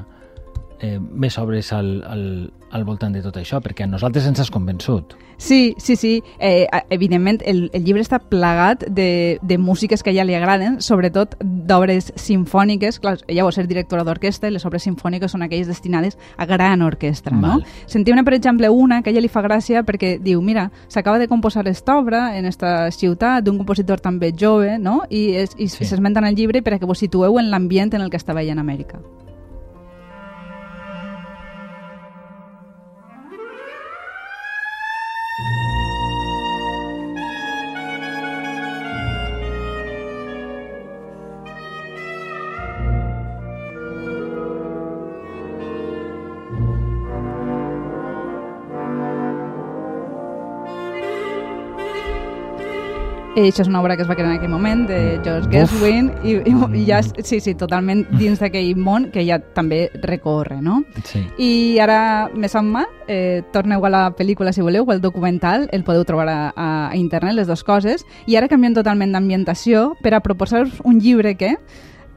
eh, 0.81 0.99
més 0.99 1.37
obres 1.39 1.71
al, 1.73 2.03
al, 2.05 2.25
al 2.71 2.83
voltant 2.83 3.13
de 3.15 3.21
tot 3.23 3.37
això, 3.39 3.61
perquè 3.63 3.85
a 3.85 3.87
nosaltres 3.87 4.25
ens 4.27 4.39
has 4.39 4.49
convençut. 4.51 5.13
Sí, 5.37 5.75
sí, 5.77 5.95
sí. 5.95 6.23
Eh, 6.39 6.65
evidentment, 6.89 7.41
el, 7.45 7.69
el 7.73 7.83
llibre 7.85 8.01
està 8.01 8.17
plagat 8.19 8.83
de, 8.89 9.37
de 9.41 9.57
músiques 9.57 10.01
que 10.03 10.09
a 10.09 10.13
ella 10.13 10.25
li 10.25 10.33
agraden, 10.35 10.79
sobretot 10.81 11.35
d'obres 11.39 12.11
sinfòniques. 12.15 12.99
Clar, 12.99 13.19
ella 13.27 13.43
vol 13.45 13.53
ser 13.53 13.67
directora 13.69 14.03
d'orquestra 14.03 14.49
i 14.49 14.55
les 14.55 14.65
obres 14.65 14.83
sinfòniques 14.83 15.31
són 15.31 15.45
aquelles 15.45 15.67
destinades 15.69 16.17
a 16.37 16.45
gran 16.49 16.81
orquestra, 16.81 17.35
no? 17.35 17.59
Val. 17.59 17.65
Sentia-ne, 17.85 18.23
per 18.25 18.33
exemple, 18.33 18.69
una 18.69 19.01
que 19.01 19.11
a 19.11 19.13
ella 19.13 19.21
li 19.23 19.31
fa 19.31 19.43
gràcia 19.45 19.83
perquè 19.87 20.17
diu, 20.19 20.41
mira, 20.41 20.71
s'acaba 20.89 21.19
de 21.19 21.27
composar 21.29 21.67
esta 21.67 21.97
obra 21.97 22.37
en 22.37 22.45
esta 22.45 22.89
ciutat 22.91 23.43
d'un 23.45 23.57
compositor 23.61 24.01
també 24.01 24.33
jove, 24.37 24.77
no? 24.79 25.03
I, 25.09 25.45
i 25.57 25.67
Sí. 25.69 25.85
s'esmenta 25.85 26.19
en 26.19 26.25
el 26.31 26.35
llibre 26.35 26.63
perquè 26.63 26.85
vos 26.87 26.97
situeu 26.99 27.37
en 27.39 27.51
l'ambient 27.51 27.93
en 27.93 28.01
el 28.01 28.09
que 28.09 28.17
estava 28.17 28.41
ella 28.41 28.53
en 28.53 28.59
Amèrica. 28.59 28.99
I 53.37 53.51
això 53.51 53.61
és 53.61 53.67
una 53.69 53.79
obra 53.83 53.93
que 53.95 54.01
es 54.01 54.07
va 54.09 54.15
crear 54.17 54.31
en 54.31 54.37
aquell 54.39 54.49
moment 54.49 54.87
de 54.89 55.19
George 55.23 55.47
Gershwin 55.51 56.07
i, 56.25 56.31
i, 56.49 56.53
i 56.79 56.85
ja, 56.87 56.97
és- 57.03 57.11
sí, 57.27 57.37
sí, 57.39 57.53
totalment 57.53 58.01
dins 58.17 58.39
d'aquell 58.41 58.71
món 58.81 59.11
que 59.13 59.21
ja 59.27 59.37
també 59.53 59.91
recorre, 60.01 60.57
no? 60.61 60.79
Sí. 61.05 61.21
I 61.37 61.51
ara, 61.83 62.31
més 62.33 62.55
en 62.57 62.71
mà, 62.73 62.81
eh, 63.07 63.43
torneu 63.53 63.85
a 63.85 63.91
la 63.93 64.01
pel·lícula 64.17 64.51
si 64.53 64.65
voleu, 64.65 64.87
o 64.87 64.91
el 64.95 65.01
documental, 65.01 65.67
el 65.71 65.83
podeu 65.85 66.01
trobar 66.03 66.25
a, 66.33 66.49
a 66.89 66.95
internet, 66.97 67.35
les 67.37 67.45
dues 67.47 67.61
coses, 67.63 68.07
i 68.25 68.35
ara 68.41 68.49
canviem 68.49 68.73
totalment 68.73 69.13
d'ambientació 69.13 69.91
per 70.01 70.15
a 70.17 70.19
proposar-vos 70.25 70.81
un 70.83 70.97
llibre 70.99 71.35
que, 71.37 71.53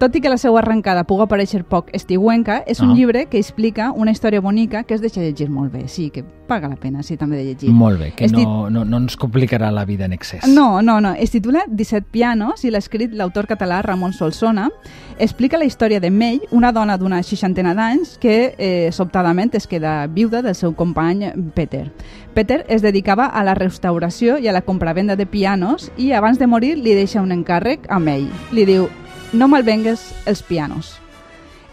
tot 0.01 0.17
i 0.17 0.21
que 0.25 0.31
la 0.33 0.39
seva 0.41 0.59
arrencada 0.63 1.05
pugui 1.05 1.27
aparèixer 1.27 1.61
poc 1.69 1.91
estiuenca, 1.93 2.63
és 2.67 2.81
un 2.81 2.91
Ah. 2.91 2.95
llibre 2.95 3.27
que 3.27 3.37
explica 3.39 3.93
una 3.93 4.11
història 4.11 4.41
bonica 4.41 4.83
que 4.85 4.95
es 4.95 5.03
deixa 5.03 5.21
llegir 5.21 5.51
molt 5.51 5.71
bé. 5.73 5.87
Sí, 5.89 6.09
que 6.11 6.25
paga 6.25 6.69
la 6.69 6.77
pena, 6.77 7.03
sí, 7.05 7.17
també 7.17 7.37
de 7.37 7.45
llegir. 7.45 7.71
Molt 7.71 8.01
bé, 8.01 8.13
que 8.17 8.27
no, 8.29 8.71
no, 8.71 8.85
no 8.85 8.97
ens 8.97 9.17
complicarà 9.17 9.71
la 9.71 9.85
vida 9.85 10.07
en 10.07 10.13
excés. 10.15 10.49
no, 10.49 10.81
no, 10.83 11.01
no. 11.01 11.13
Es 11.13 11.31
titula 11.31 11.65
17 11.69 12.07
pianos 12.11 12.65
i 12.65 12.71
l'ha 12.71 12.79
escrit 12.79 13.13
l'autor 13.13 13.47
català 13.47 13.83
Ramon 13.83 14.13
Solsona. 14.15 14.71
Explica 15.19 15.59
la 15.59 15.65
història 15.67 16.01
de 16.01 16.11
May, 16.11 16.41
una 16.51 16.73
dona 16.73 16.97
d'una 16.97 17.23
seixantena 17.23 17.75
d'anys 17.75 18.17
que 18.19 18.55
eh, 18.59 18.89
sobtadament 18.93 19.55
es 19.55 19.67
queda 19.67 20.07
viuda 20.07 20.41
del 20.43 20.55
seu 20.55 20.75
company 20.75 21.31
Peter. 21.55 21.93
Peter 22.35 22.65
es 22.69 22.81
dedicava 22.81 23.27
a 23.27 23.45
la 23.45 23.55
restauració 23.55 24.39
i 24.39 24.49
a 24.49 24.53
la 24.53 24.63
compravenda 24.63 25.15
de 25.17 25.27
pianos 25.27 25.91
i 25.99 26.13
abans 26.13 26.39
de 26.39 26.47
morir 26.47 26.79
li 26.79 26.95
deixa 26.95 27.21
un 27.21 27.33
encàrrec 27.33 27.87
a 27.91 27.99
May. 27.99 28.27
Li 28.53 28.65
diu, 28.65 28.89
no 29.33 29.49
malvengues 29.49 30.13
els 30.27 30.43
pianos. 30.43 30.97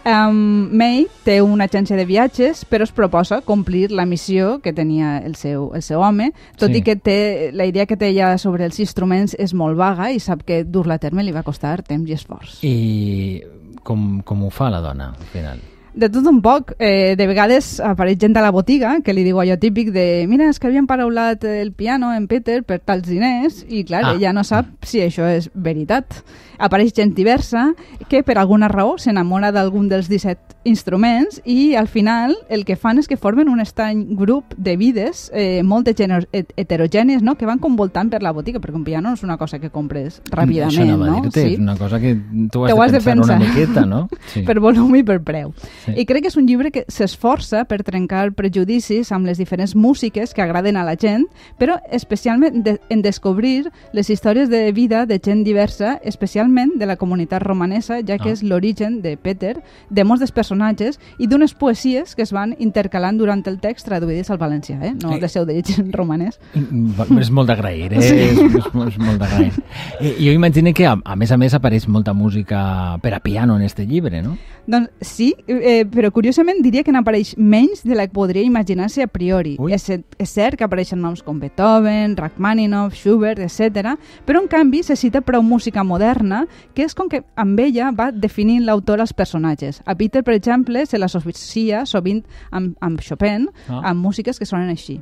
Um, 0.08 0.70
May 0.72 1.02
té 1.26 1.42
una 1.42 1.66
agència 1.68 1.96
de 1.98 2.06
viatges, 2.08 2.62
però 2.64 2.86
es 2.86 2.92
proposa 2.96 3.42
complir 3.44 3.90
la 3.92 4.06
missió 4.06 4.60
que 4.64 4.72
tenia 4.72 5.18
el 5.18 5.34
seu, 5.36 5.72
el 5.74 5.82
seu 5.82 6.00
home, 6.00 6.30
tot 6.56 6.70
Sí. 6.70 6.78
i 6.78 6.82
que 6.82 6.96
té, 6.96 7.50
la 7.52 7.66
idea 7.66 7.84
que 7.84 7.96
té 7.96 8.08
ella 8.08 8.38
sobre 8.38 8.64
els 8.64 8.78
instruments 8.80 9.34
és 9.38 9.52
molt 9.52 9.76
vaga 9.76 10.10
i 10.10 10.20
sap 10.20 10.44
que 10.46 10.62
dur-la 10.64 10.94
a 10.94 10.98
terme 11.02 11.22
li 11.24 11.32
va 11.34 11.42
costar 11.42 11.82
temps 11.82 12.08
i 12.08 12.14
esforç. 12.14 12.62
I 12.64 13.42
com, 13.82 14.22
com 14.22 14.44
ho 14.44 14.50
fa 14.50 14.70
la 14.70 14.80
dona, 14.80 15.10
al 15.18 15.26
final? 15.34 15.60
De 15.98 16.06
tot 16.14 16.26
un 16.30 16.36
poc. 16.40 16.74
Eh, 16.78 17.16
de 17.18 17.26
vegades 17.26 17.80
apareix 17.82 18.20
gent 18.22 18.36
a 18.38 18.42
la 18.44 18.52
botiga 18.54 19.00
que 19.02 19.12
li 19.16 19.24
diu 19.26 19.40
allò 19.42 19.56
típic 19.58 19.90
de 19.90 20.26
mira, 20.30 20.46
és 20.48 20.60
que 20.62 20.68
havien 20.70 20.86
paraulat 20.86 21.42
el 21.44 21.72
piano 21.74 22.12
en 22.14 22.28
Peter 22.30 22.60
per 22.62 22.78
tals 22.78 23.08
diners 23.08 23.64
i 23.68 23.82
clar, 23.84 24.04
Ah. 24.04 24.12
ella 24.14 24.32
no 24.32 24.44
sap 24.44 24.66
si 24.86 25.00
això 25.02 25.26
és 25.26 25.50
veritat. 25.54 26.22
Apareix 26.58 26.92
gent 26.94 27.14
diversa 27.14 27.72
que 28.08 28.22
per 28.22 28.38
alguna 28.38 28.68
raó 28.68 28.96
s'enamora 28.98 29.50
d'algun 29.52 29.88
dels 29.88 30.08
17 30.08 30.56
instruments 30.64 31.40
i 31.44 31.74
al 31.74 31.86
final 31.88 32.34
el 32.48 32.64
que 32.64 32.76
fan 32.76 32.98
és 32.98 33.06
que 33.08 33.16
formen 33.16 33.48
un 33.48 33.60
estrany 33.60 34.06
grup 34.16 34.54
de 34.56 34.76
vides 34.76 35.30
eh, 35.34 35.62
molt 35.64 35.86
heterogènies 35.88 37.22
no? 37.22 37.36
que 37.36 37.46
van 37.46 37.58
convoltant 37.58 38.10
per 38.10 38.22
la 38.22 38.32
botiga, 38.32 38.60
perquè 38.60 38.74
un 38.76 38.84
piano 38.84 39.08
no 39.08 39.14
és 39.14 39.22
una 39.22 39.36
cosa 39.38 39.58
que 39.58 39.70
compres 39.70 40.20
ràpidament, 40.30 40.90
Això 40.90 40.96
no? 40.98 41.20
dir-te, 41.22 41.44
és 41.54 41.58
una 41.58 41.76
cosa 41.76 42.00
que 42.00 42.16
tu 42.50 42.64
has, 42.64 42.72
Te 42.74 42.80
has 42.82 42.92
de 42.92 42.98
de 42.98 43.04
pensar, 43.04 43.14
pensar. 43.14 43.36
una 43.36 43.48
miqueta, 43.48 43.86
no? 43.86 44.08
Sí. 44.28 44.42
per 44.42 44.58
volum 44.60 44.94
i 44.96 45.02
per 45.02 45.20
preu. 45.24 45.54
Sí. 45.94 46.00
I 46.02 46.06
crec 46.06 46.22
que 46.22 46.28
és 46.28 46.36
un 46.36 46.46
llibre 46.46 46.70
que 46.70 46.84
s'esforça 46.88 47.64
per 47.68 47.82
trencar 47.82 48.32
prejudicis 48.32 49.10
amb 49.12 49.26
les 49.26 49.38
diferents 49.38 49.74
músiques 49.76 50.34
que 50.34 50.42
agraden 50.42 50.76
a 50.76 50.84
la 50.84 50.96
gent, 50.96 51.26
però 51.58 51.78
especialment 51.90 52.62
de, 52.64 52.78
en 52.90 53.02
descobrir 53.02 53.70
les 53.92 54.10
històries 54.10 54.48
de 54.50 54.70
vida 54.72 55.04
de 55.06 55.18
gent 55.22 55.44
diversa, 55.44 55.98
especialment 56.04 56.72
de 56.78 56.86
la 56.86 56.96
comunitat 56.96 57.42
romanesa, 57.42 58.00
ja 58.06 58.18
que 58.18 58.28
Ah. 58.30 58.32
és 58.32 58.42
l'origen 58.42 59.00
de 59.02 59.16
Peter, 59.16 59.62
de 59.90 60.04
molts 60.04 60.20
dels 60.20 60.32
personatges 60.32 60.98
i 61.18 61.26
d'unes 61.26 61.54
poesies 61.54 62.14
que 62.14 62.22
es 62.22 62.32
van 62.32 62.54
intercalant 62.58 63.16
durant 63.18 63.42
el 63.46 63.58
text 63.60 63.86
traduïdes 63.86 64.30
al 64.30 64.38
valencià, 64.38 64.78
eh? 64.84 64.94
no 65.02 65.12
Eh. 65.14 65.20
deixeu 65.20 65.44
de 65.46 65.54
llegir 65.54 65.80
en 65.80 65.92
romanès. 65.92 66.38
Mm, 66.54 67.18
És 67.20 67.30
molt 67.30 67.48
d'agrair, 67.48 67.92
eh? 67.94 68.02
Sí. 68.02 68.14
És, 68.14 68.38
és, 68.38 68.74
molt- 68.74 68.88
és 68.92 68.98
molt 68.98 69.18
d'agrair. 69.18 69.52
I 70.00 70.26
jo 70.26 70.32
imagino 70.32 70.72
que, 70.74 70.86
a, 70.86 70.96
a 71.04 71.16
més 71.16 71.30
a 71.32 71.36
més, 71.36 71.54
apareix 71.54 71.86
molta 71.88 72.12
música 72.12 72.98
per 73.02 73.14
a 73.14 73.20
piano 73.20 73.56
en 73.56 73.62
este 73.62 73.86
llibre, 73.86 74.22
no? 74.22 74.36
Doncs 74.66 74.90
sí, 75.00 75.34
eh, 75.68 75.84
però 75.84 76.08
curiosament 76.14 76.62
diria 76.64 76.82
que 76.86 76.92
n'apareix 76.94 77.34
menys 77.36 77.82
de 77.84 77.94
la 77.98 78.06
que 78.08 78.14
podria 78.16 78.42
imaginar-se 78.46 79.02
a 79.04 79.08
priori. 79.12 79.56
Ui. 79.60 79.74
És, 79.76 79.84
és 79.92 80.30
cert 80.32 80.56
que 80.56 80.64
apareixen 80.64 81.00
noms 81.04 81.20
com 81.26 81.38
Beethoven, 81.42 82.16
Rachmaninoff, 82.16 82.96
Schubert, 82.96 83.42
etc. 83.44 83.92
però 84.26 84.40
en 84.42 84.48
canvi 84.48 84.82
se 84.86 84.96
cita 84.96 85.20
prou 85.20 85.42
música 85.44 85.84
moderna 85.84 86.46
que 86.74 86.86
és 86.88 86.94
com 86.96 87.08
que 87.12 87.22
amb 87.36 87.60
ella 87.60 87.90
va 87.92 88.10
definint 88.12 88.64
l'autor 88.64 89.00
als 89.04 89.12
personatges. 89.12 89.82
A 89.84 89.94
Peter, 89.94 90.24
per 90.24 90.34
exemple, 90.34 90.86
se 90.86 90.98
l'associa 90.98 91.84
sovint 91.86 92.24
amb, 92.50 92.76
amb 92.80 93.00
Chopin, 93.04 93.48
Ah. 93.68 93.82
amb 93.90 94.00
músiques 94.02 94.38
que 94.38 94.46
sonen 94.46 94.70
així. 94.70 95.00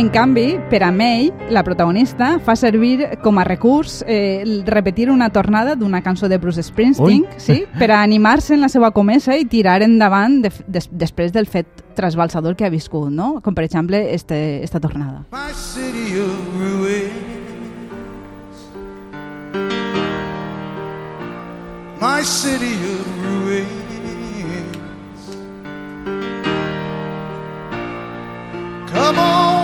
En 0.00 0.08
canvi, 0.08 0.58
per 0.70 0.82
a 0.82 0.90
May, 0.90 1.30
la 1.52 1.60
protagonista, 1.60 2.38
fa 2.40 2.54
servir 2.56 3.18
com 3.20 3.36
a 3.36 3.42
recurs 3.44 3.98
eh, 4.08 4.40
repetir 4.64 5.10
una 5.12 5.28
tornada 5.28 5.74
d'una 5.76 6.00
cançó 6.00 6.26
de 6.26 6.38
Bruce 6.40 6.62
Springsteen 6.64 7.26
Ui. 7.26 7.28
sí, 7.36 7.66
per 7.78 7.90
a 7.90 8.00
animar-se 8.00 8.54
en 8.54 8.62
la 8.64 8.70
seva 8.72 8.94
comesa 8.96 9.36
i 9.36 9.44
tirar 9.44 9.82
endavant 9.84 10.38
de, 10.40 10.50
des, 10.72 10.88
després 10.88 11.34
del 11.36 11.44
fet 11.44 11.84
trasbalsador 12.00 12.56
que 12.56 12.64
ha 12.64 12.72
viscut, 12.72 13.10
no? 13.12 13.42
com 13.44 13.52
per 13.52 13.66
exemple 13.68 14.00
este, 14.14 14.64
esta 14.64 14.80
tornada. 14.80 15.26
My 15.36 15.52
city 15.52 16.16
of 16.16 16.32
ruins. 16.56 17.12
My 22.00 22.24
city 22.24 22.72
of 22.88 23.04
ruins. 23.44 23.90
Come 28.90 29.18
on, 29.18 29.59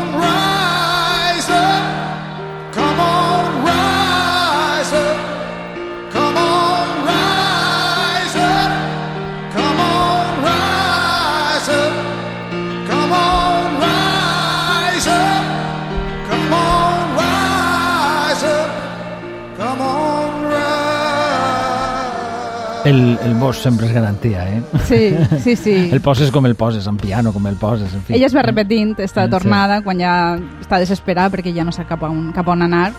El, 22.87 23.19
el 23.25 23.35
bosc 23.41 23.65
sempre 23.67 23.89
és 23.89 23.93
garantia, 23.93 24.45
eh? 24.49 24.63
Sí, 24.87 25.17
sí, 25.45 25.57
sí. 25.59 25.75
El 25.93 26.01
poses 26.05 26.31
com 26.31 26.47
el 26.47 26.55
poses, 26.55 26.87
en 26.87 26.97
piano 27.01 27.33
com 27.35 27.47
el 27.51 27.57
poses, 27.59 27.93
en 27.95 28.03
fi. 28.07 28.15
Ella 28.15 28.27
es 28.31 28.37
va 28.37 28.43
repetint 28.47 28.95
esta 29.01 29.25
Sí. 29.27 29.31
tornada 29.33 29.81
quan 29.83 29.99
ja 29.99 30.37
està 30.63 30.79
desesperada 30.79 31.33
perquè 31.35 31.53
ja 31.57 31.65
no 31.67 31.73
sap 31.75 31.89
cap 31.91 32.03
on, 32.07 32.31
cap 32.37 32.47
on 32.49 32.63
anar 32.63 32.93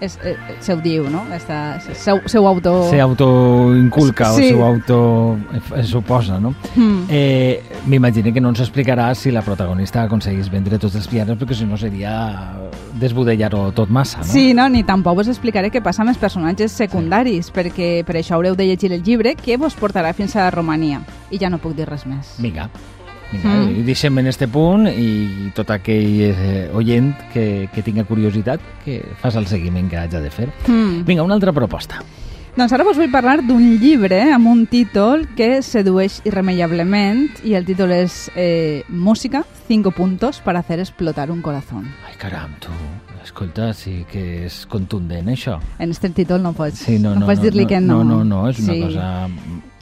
és, 0.00 0.18
eh, 0.24 0.36
se 0.60 0.72
ho 0.74 0.80
diu, 0.82 1.04
no? 1.10 1.22
Està, 1.34 1.78
seu, 1.94 2.20
seu 2.26 2.46
auto... 2.48 2.88
Se 2.90 3.00
autoinculca 3.00 4.32
Sí. 4.32 4.52
o 4.52 4.56
se 4.56 4.62
auto 4.62 5.38
eh, 5.76 5.82
suposa, 5.84 6.38
no? 6.40 6.54
Mm. 6.76 7.04
Eh, 7.08 7.62
M'imagino 7.86 8.32
que 8.32 8.40
no 8.40 8.50
ens 8.50 8.60
explicarà 8.60 9.14
si 9.14 9.30
la 9.30 9.42
protagonista 9.42 10.02
aconseguís 10.02 10.50
vendre 10.50 10.78
tots 10.78 10.94
els 10.96 11.08
pianos, 11.08 11.38
perquè 11.38 11.54
si 11.54 11.64
no 11.66 11.76
seria 11.76 12.52
desbudellar-ho 12.98 13.72
tot 13.72 13.90
massa, 13.90 14.18
no? 14.18 14.24
Sí, 14.24 14.52
no, 14.54 14.68
ni 14.68 14.82
tampoc 14.84 15.18
us 15.24 15.28
explicaré 15.32 15.70
què 15.70 15.82
passa 15.82 16.02
amb 16.02 16.10
els 16.14 16.18
personatges 16.22 16.72
secundaris, 16.72 17.50
perquè 17.54 18.04
per 18.06 18.16
això 18.20 18.36
haureu 18.38 18.54
de 18.56 18.66
llegir 18.68 18.92
el 18.92 19.02
llibre 19.02 19.34
que 19.34 19.56
vos 19.56 19.74
portarà 19.78 20.12
fins 20.14 20.36
a 20.36 20.50
Romania. 20.50 21.02
I 21.30 21.38
ja 21.38 21.50
no 21.50 21.58
puc 21.58 21.74
dir 21.74 21.86
res 21.88 22.06
més. 22.06 22.36
Vinga, 22.38 22.68
vinga 22.68 23.01
Mm. 23.32 23.48
mm. 23.48 23.84
deixem 23.86 24.18
en 24.18 24.26
este 24.26 24.48
punt 24.48 24.88
i 24.88 25.50
tot 25.56 25.70
aquell 25.70 26.20
eh, 26.30 26.70
oient 26.76 27.14
que, 27.32 27.68
que 27.72 27.82
tinga 27.82 28.04
curiositat 28.04 28.60
que 28.84 29.00
fas 29.22 29.36
el 29.36 29.46
seguiment 29.46 29.88
que 29.90 29.96
haig 29.98 30.10
de 30.12 30.30
fer. 30.30 30.50
Mm. 30.66 31.04
Vinga, 31.08 31.22
una 31.22 31.34
altra 31.34 31.52
proposta. 31.52 32.02
Doncs 32.52 32.72
ara 32.76 32.84
vos 32.84 32.98
vull 33.00 33.08
parlar 33.08 33.38
d'un 33.40 33.78
llibre 33.80 34.18
amb 34.34 34.50
un 34.50 34.66
títol 34.68 35.22
que 35.38 35.62
sedueix 35.64 36.18
irremeiablement 36.28 37.22
i 37.48 37.54
el 37.56 37.64
títol 37.64 37.94
és 37.96 38.26
eh, 38.36 38.82
Música, 38.90 39.40
5 39.68 39.90
puntos 39.96 40.42
para 40.44 40.58
hacer 40.60 40.78
explotar 40.78 41.30
un 41.30 41.40
corazón. 41.40 41.88
Ai, 42.06 42.12
caram, 42.20 42.52
tu, 42.60 42.68
escolta, 43.24 43.72
sí 43.72 44.04
que 44.10 44.44
és 44.44 44.66
contundent, 44.68 45.32
això. 45.32 45.56
En 45.78 45.96
este 45.96 46.10
títol 46.10 46.42
no 46.44 46.52
pots, 46.52 46.84
Sí, 46.84 46.98
no, 46.98 47.14
no, 47.16 47.24
pots 47.24 47.40
no, 47.40 47.44
dir-li 47.48 47.64
no, 47.64 47.68
que 47.68 47.80
no. 47.80 48.04
No, 48.04 48.18
no, 48.18 48.24
no, 48.24 48.48
és 48.50 48.60
una 48.60 48.74
Sí. 48.74 48.80
cosa... 48.82 49.08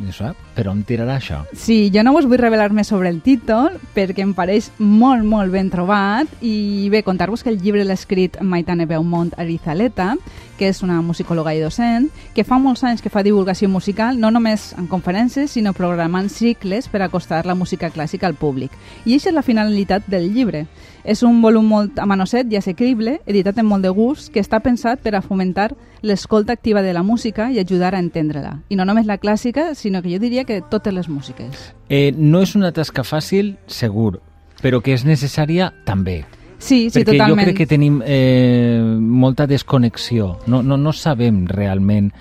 Això, 0.08 0.30
però 0.56 0.72
on 0.72 0.80
tirarà 0.88 1.18
això? 1.18 1.42
Sí, 1.52 1.90
jo 1.92 2.02
no 2.06 2.14
vos 2.14 2.26
vull 2.28 2.40
revelar 2.40 2.70
més 2.72 2.88
sobre 2.88 3.10
el 3.12 3.20
títol 3.24 3.76
perquè 3.94 4.24
em 4.24 4.32
pareix 4.34 4.70
molt, 4.78 5.24
molt 5.28 5.52
ben 5.52 5.68
trobat 5.72 6.30
i 6.40 6.88
bé, 6.92 7.02
contar-vos 7.04 7.44
que 7.44 7.52
el 7.52 7.60
llibre 7.60 7.84
l'ha 7.84 7.98
escrit 7.98 8.38
Maitane 8.40 8.86
Beaumont 8.88 9.34
Arizaleta, 9.36 10.14
que 10.58 10.68
és 10.68 10.82
una 10.84 11.00
musicòloga 11.04 11.54
i 11.56 11.60
docent, 11.62 12.10
que 12.36 12.44
fa 12.44 12.58
molts 12.60 12.84
anys 12.84 13.00
que 13.04 13.12
fa 13.12 13.24
divulgació 13.24 13.68
musical, 13.68 14.18
no 14.20 14.32
només 14.32 14.70
en 14.80 14.88
conferències, 14.88 15.52
sinó 15.52 15.72
programant 15.76 16.28
cicles 16.32 16.88
per 16.88 17.00
acostar 17.04 17.46
la 17.48 17.56
música 17.56 17.92
clàssica 17.92 18.28
al 18.28 18.36
públic. 18.36 18.72
I 19.04 19.14
aquesta 19.14 19.30
és 19.30 19.36
la 19.36 19.46
finalitat 19.46 20.08
del 20.08 20.30
llibre. 20.34 20.66
És 21.04 21.22
un 21.22 21.40
volum 21.42 21.66
molt 21.66 21.98
amanosset 21.98 22.50
i 22.52 22.58
assequible, 22.58 23.18
editat 23.26 23.58
amb 23.60 23.72
molt 23.72 23.86
de 23.86 23.92
gust, 23.94 24.32
que 24.32 24.42
està 24.42 24.60
pensat 24.60 25.00
per 25.04 25.14
a 25.16 25.22
fomentar 25.24 25.70
l'escolta 26.02 26.52
activa 26.52 26.82
de 26.82 26.92
la 26.92 27.02
música 27.02 27.50
i 27.50 27.58
ajudar 27.60 27.94
a 27.94 28.00
entendre-la. 28.00 28.58
I 28.68 28.76
no 28.76 28.84
només 28.88 29.06
la 29.08 29.18
clàssica, 29.20 29.74
sinó 29.74 30.02
que 30.02 30.12
jo 30.12 30.20
diria 30.20 30.44
que 30.44 30.60
totes 30.60 30.94
les 30.94 31.08
músiques. 31.08 31.70
Eh, 31.88 32.12
no 32.16 32.42
és 32.42 32.54
una 32.56 32.72
tasca 32.72 33.04
fàcil, 33.04 33.56
segur, 33.66 34.20
però 34.62 34.82
que 34.84 34.94
és 34.96 35.04
necessària 35.08 35.72
també. 35.86 36.22
Sí, 36.60 36.90
sí, 36.90 37.00
perquè 37.00 37.16
totalment. 37.16 37.40
jo 37.40 37.48
crec 37.48 37.62
que 37.62 37.70
tenim 37.70 38.02
eh, 38.04 38.80
molta 39.00 39.46
desconnexió. 39.48 40.36
No, 40.46 40.62
no, 40.62 40.76
no 40.76 40.92
sabem 40.92 41.46
realment, 41.48 42.12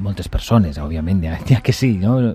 moltes 0.00 0.28
persones, 0.32 0.80
òbviament, 0.80 1.20
ja, 1.22 1.38
ja 1.46 1.60
que 1.62 1.72
sí, 1.72 1.98
no? 2.00 2.34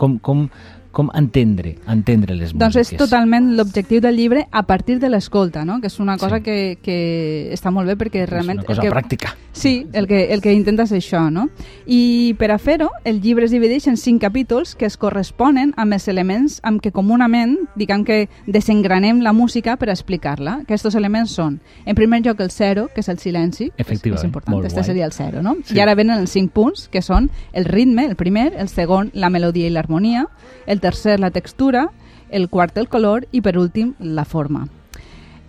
com, 0.00 0.18
com, 0.18 0.48
com 0.92 1.08
entendre, 1.14 1.76
entendre 1.88 2.34
les 2.34 2.52
Doncs 2.52 2.76
músiques. 2.76 2.92
és 2.92 2.98
totalment 2.98 3.56
l'objectiu 3.56 4.00
del 4.00 4.16
llibre 4.16 4.46
a 4.50 4.64
partir 4.64 4.98
de 4.98 5.08
l'escolta, 5.08 5.64
no? 5.64 5.80
que 5.80 5.86
és 5.86 6.00
una 6.00 6.16
cosa 6.18 6.38
Sí. 6.38 6.42
que, 6.42 6.78
que 6.82 7.50
està 7.54 7.70
molt 7.70 7.86
bé 7.86 7.96
perquè 7.96 8.26
realment... 8.26 8.58
És 8.58 8.64
una 8.64 8.66
cosa 8.66 8.82
que, 8.82 8.90
pràctica. 8.90 9.34
Sí, 9.52 9.86
el 9.92 10.06
que, 10.06 10.32
el 10.32 10.40
que 10.40 10.52
intenta 10.52 10.84
és 10.84 10.92
això, 10.92 11.30
no? 11.30 11.48
I 11.86 12.34
per 12.38 12.50
a 12.52 12.58
fer-ho, 12.58 12.90
el 13.04 13.20
llibre 13.20 13.44
es 13.44 13.50
divideix 13.50 13.86
en 13.88 13.96
cinc 13.96 14.20
capítols 14.22 14.74
que 14.74 14.86
es 14.86 14.96
corresponen 14.96 15.72
amb 15.76 15.92
els 15.92 16.06
elements 16.08 16.60
amb 16.62 16.80
què 16.82 16.92
comunament, 16.92 17.56
diguem 17.76 18.04
que 18.04 18.28
desengranem 18.46 19.20
la 19.22 19.32
música 19.32 19.76
per 19.76 19.88
explicar-la. 19.90 20.60
Aquests 20.66 20.94
elements 20.94 21.30
són, 21.30 21.60
en 21.86 21.94
primer 21.96 22.20
lloc, 22.24 22.40
el 22.40 22.50
zero, 22.50 22.88
que 22.94 23.00
és 23.00 23.08
el 23.08 23.18
silenci. 23.18 23.70
que 23.76 23.82
és- 23.82 24.00
És 24.06 24.24
important, 24.24 24.54
molt 24.56 24.66
este 24.66 24.82
seria 24.84 25.04
el 25.06 25.12
zero, 25.12 25.42
no? 25.42 25.56
Sí. 25.64 25.76
I 25.76 25.80
ara 25.80 25.94
venen 25.94 26.18
els 26.18 26.30
cinc 26.30 26.52
punts, 26.52 26.88
que 26.88 27.02
són 27.02 27.30
el 27.52 27.64
ritme, 27.64 28.06
el 28.06 28.16
primer, 28.16 28.54
el 28.56 28.68
segon, 28.68 29.10
la 29.14 29.30
melodia 29.30 29.66
i 29.66 29.70
l'harmonia, 29.70 30.26
el 30.66 30.79
tercer, 30.80 31.20
la 31.20 31.30
textura, 31.30 31.90
el 32.30 32.48
quart, 32.48 32.76
el 32.78 32.88
color 32.88 33.26
i, 33.32 33.40
per 33.40 33.56
últim, 33.58 33.94
la 33.98 34.24
forma. 34.24 34.68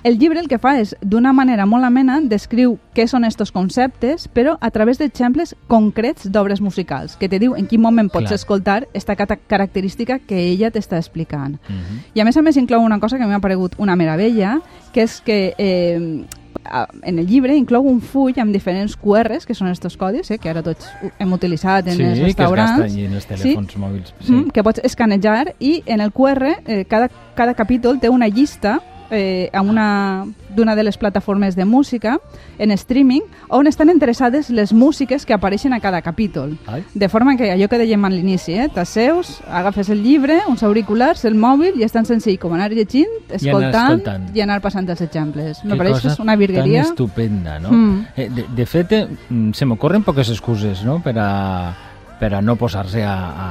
El 0.04 0.18
llibre 0.18 0.40
el 0.40 0.48
que 0.50 0.58
fa 0.58 0.80
és, 0.82 0.96
d'una 1.06 1.30
manera 1.32 1.68
molt 1.70 1.86
amena, 1.86 2.16
descriu 2.26 2.80
què 2.98 3.04
són 3.06 3.22
estos 3.24 3.52
conceptes, 3.54 4.26
però 4.34 4.56
a 4.60 4.72
través 4.74 4.98
d'exemples 4.98 5.54
concrets 5.70 6.26
d'obres 6.32 6.60
musicals, 6.60 7.14
que 7.22 7.30
te 7.30 7.38
diu 7.38 7.54
en 7.54 7.68
quin 7.70 7.84
moment 7.84 8.10
pots 8.10 8.32
Clar. 8.32 8.40
escoltar 8.40 8.88
esta 8.98 9.16
cata- 9.16 9.38
característica 9.38 10.18
que 10.18 10.40
ella 10.48 10.72
t'està 10.72 10.98
explicant. 10.98 11.60
Mhm. 11.70 12.02
I 12.16 12.20
a 12.20 12.26
més 12.26 12.36
a 12.36 12.42
més 12.42 12.58
inclou 12.58 12.82
una 12.82 13.00
cosa 13.00 13.20
que 13.20 13.28
m'ha 13.28 13.40
paregut 13.40 13.76
una 13.78 13.96
meravella, 13.96 14.60
que 14.92 15.04
és 15.04 15.22
que 15.22 15.54
eh, 15.60 16.26
en 17.04 17.20
el 17.20 17.28
llibre 17.28 17.56
inclou 17.58 17.88
un 17.88 18.02
full 18.02 18.38
amb 18.40 18.54
diferents 18.54 18.96
QRs, 19.00 19.46
que 19.48 19.56
són 19.58 19.72
estos 19.72 19.98
codis, 19.98 20.32
eh, 20.32 20.38
que 20.38 20.50
ara 20.50 20.64
tots 20.64 20.88
hem 21.20 21.34
utilitzat 21.34 21.88
en 21.88 21.98
sí, 21.98 22.04
els 22.04 22.20
que 22.20 22.26
es 22.26 22.28
restaurants. 22.34 22.80
gasten 22.82 23.06
en 23.06 23.14
els 23.14 23.28
telèfons 23.28 23.78
mòbils. 23.78 24.14
Sí. 24.20 24.32
Mm, 24.32 24.52
que 24.52 24.64
pots 24.64 24.82
escanejar 24.84 25.56
i 25.60 25.82
en 25.86 26.02
el 26.02 26.12
QR 26.12 26.56
eh, 26.66 26.86
cada, 26.86 27.10
cada 27.36 27.54
capítol 27.54 28.00
té 28.00 28.10
una 28.10 28.28
llista 28.28 28.80
eh, 29.12 29.50
a 29.54 29.62
una 29.62 30.26
d'una 30.56 30.76
de 30.76 30.84
les 30.84 30.98
plataformes 30.98 31.56
de 31.56 31.66
música 31.66 32.20
en 32.58 32.72
streaming 32.72 33.22
on 33.48 33.68
estan 33.68 33.90
interessades 33.90 34.50
les 34.50 34.74
músiques 34.74 35.26
que 35.26 35.34
apareixen 35.34 35.74
a 35.74 35.80
cada 35.80 36.02
capítol. 36.02 36.58
Ai. 36.68 36.84
De 36.94 37.08
forma 37.10 37.38
que 37.38 37.52
allò 37.52 37.70
que 37.70 37.80
dèiem 37.80 38.04
a 38.06 38.10
l'inici, 38.10 38.58
eh, 38.60 38.68
t'asseus, 38.74 39.40
agafes 39.48 39.90
el 39.90 40.04
llibre, 40.04 40.42
uns 40.48 40.64
auriculars, 40.64 41.24
el 41.26 41.36
mòbil 41.36 41.80
i 41.80 41.86
és 41.88 41.92
tan 41.92 42.06
senzill 42.06 42.40
com 42.40 42.54
anar 42.54 42.72
llegint, 42.72 43.12
I 43.30 43.32
anar 43.32 43.40
escoltant 43.40 44.00
escoltant. 44.00 44.28
i 44.36 44.42
anar 44.42 44.60
passant 44.62 44.90
els 44.90 45.02
exemples. 45.02 45.64
Me 45.64 45.78
pareix 45.78 46.02
que 46.02 46.12
és 46.12 46.20
una 46.20 46.36
virgueria. 46.36 46.84
Tan 46.84 46.92
estupenda, 46.92 47.60
no? 47.60 47.72
Mm. 47.72 48.06
Eh, 48.16 48.30
de, 48.30 48.46
de 48.56 48.66
fet, 48.66 48.92
eh, 48.92 49.08
mm, 49.30 49.54
se 49.54 49.66
m'ocorren 49.66 50.04
poques 50.04 50.30
excuses, 50.30 50.84
no?, 50.84 51.00
per 51.02 51.18
a, 51.18 51.91
per 52.22 52.36
a 52.38 52.42
no 52.42 52.54
posar-se 52.56 53.02
a, 53.02 53.16
a, 53.18 53.48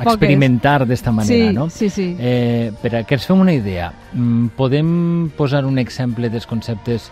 a, 0.00 0.04
experimentar 0.06 0.86
d'esta 0.88 1.12
manera, 1.12 1.50
sí, 1.50 1.52
no? 1.52 1.68
sí, 1.68 1.90
sí. 1.92 2.06
Eh, 2.18 2.72
per 2.80 2.94
a 2.96 3.02
que 3.04 3.18
ens 3.18 3.26
fem 3.28 3.42
una 3.44 3.52
idea, 3.52 3.90
mm, 4.14 4.54
podem 4.56 5.28
posar 5.36 5.66
un 5.68 5.76
exemple 5.82 6.30
dels 6.32 6.48
conceptes 6.48 7.10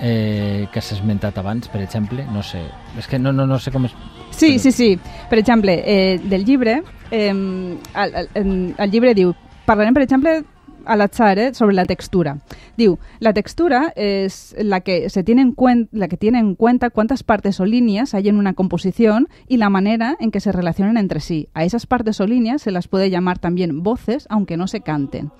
eh, 0.00 0.68
que 0.72 0.80
has 0.80 0.88
esmentat 0.96 1.36
abans, 1.36 1.68
per 1.68 1.82
exemple? 1.84 2.24
No 2.32 2.40
sé, 2.42 2.64
és 2.96 3.08
que 3.12 3.20
no, 3.20 3.34
no, 3.36 3.44
no 3.44 3.60
sé 3.60 3.74
com... 3.74 3.84
Es... 3.84 3.96
Sí, 4.32 4.58
sí, 4.58 4.72
sí. 4.72 4.94
Per 5.28 5.38
exemple, 5.38 5.76
eh, 5.84 6.16
del 6.24 6.48
llibre, 6.48 6.80
eh, 7.10 7.28
el, 7.28 8.16
el, 8.32 8.50
el 8.72 8.90
llibre 8.90 9.12
diu, 9.12 9.36
parlarem, 9.68 9.92
per 9.92 10.06
exemple, 10.08 10.38
a 10.86 10.96
l'atzar, 10.96 11.38
eh, 11.38 11.54
sobre 11.54 11.74
la 11.74 11.84
textura. 11.84 12.38
Diu, 12.76 12.98
la 13.20 13.32
textura 13.32 13.92
es 13.96 14.54
la 14.58 14.80
que 14.80 15.10
se 15.10 15.22
tiene 15.22 15.42
en 15.42 15.88
la 15.92 16.08
que 16.08 16.16
tiene 16.16 16.38
en 16.38 16.54
cuenta 16.54 16.90
cuántas 16.90 17.22
partes 17.22 17.60
o 17.60 17.66
líneas 17.66 18.14
hay 18.14 18.28
en 18.28 18.36
una 18.36 18.54
composición 18.54 19.28
y 19.48 19.56
la 19.56 19.70
manera 19.70 20.16
en 20.20 20.30
que 20.30 20.40
se 20.40 20.52
relacionan 20.52 20.96
entre 20.96 21.20
sí. 21.20 21.48
A 21.54 21.64
esas 21.64 21.86
partes 21.86 22.20
o 22.20 22.26
líneas 22.26 22.62
se 22.62 22.70
las 22.70 22.88
puede 22.88 23.10
llamar 23.10 23.38
también 23.38 23.82
voces, 23.82 24.26
aunque 24.30 24.56
no 24.56 24.66
se 24.68 24.80
canten. 24.80 25.30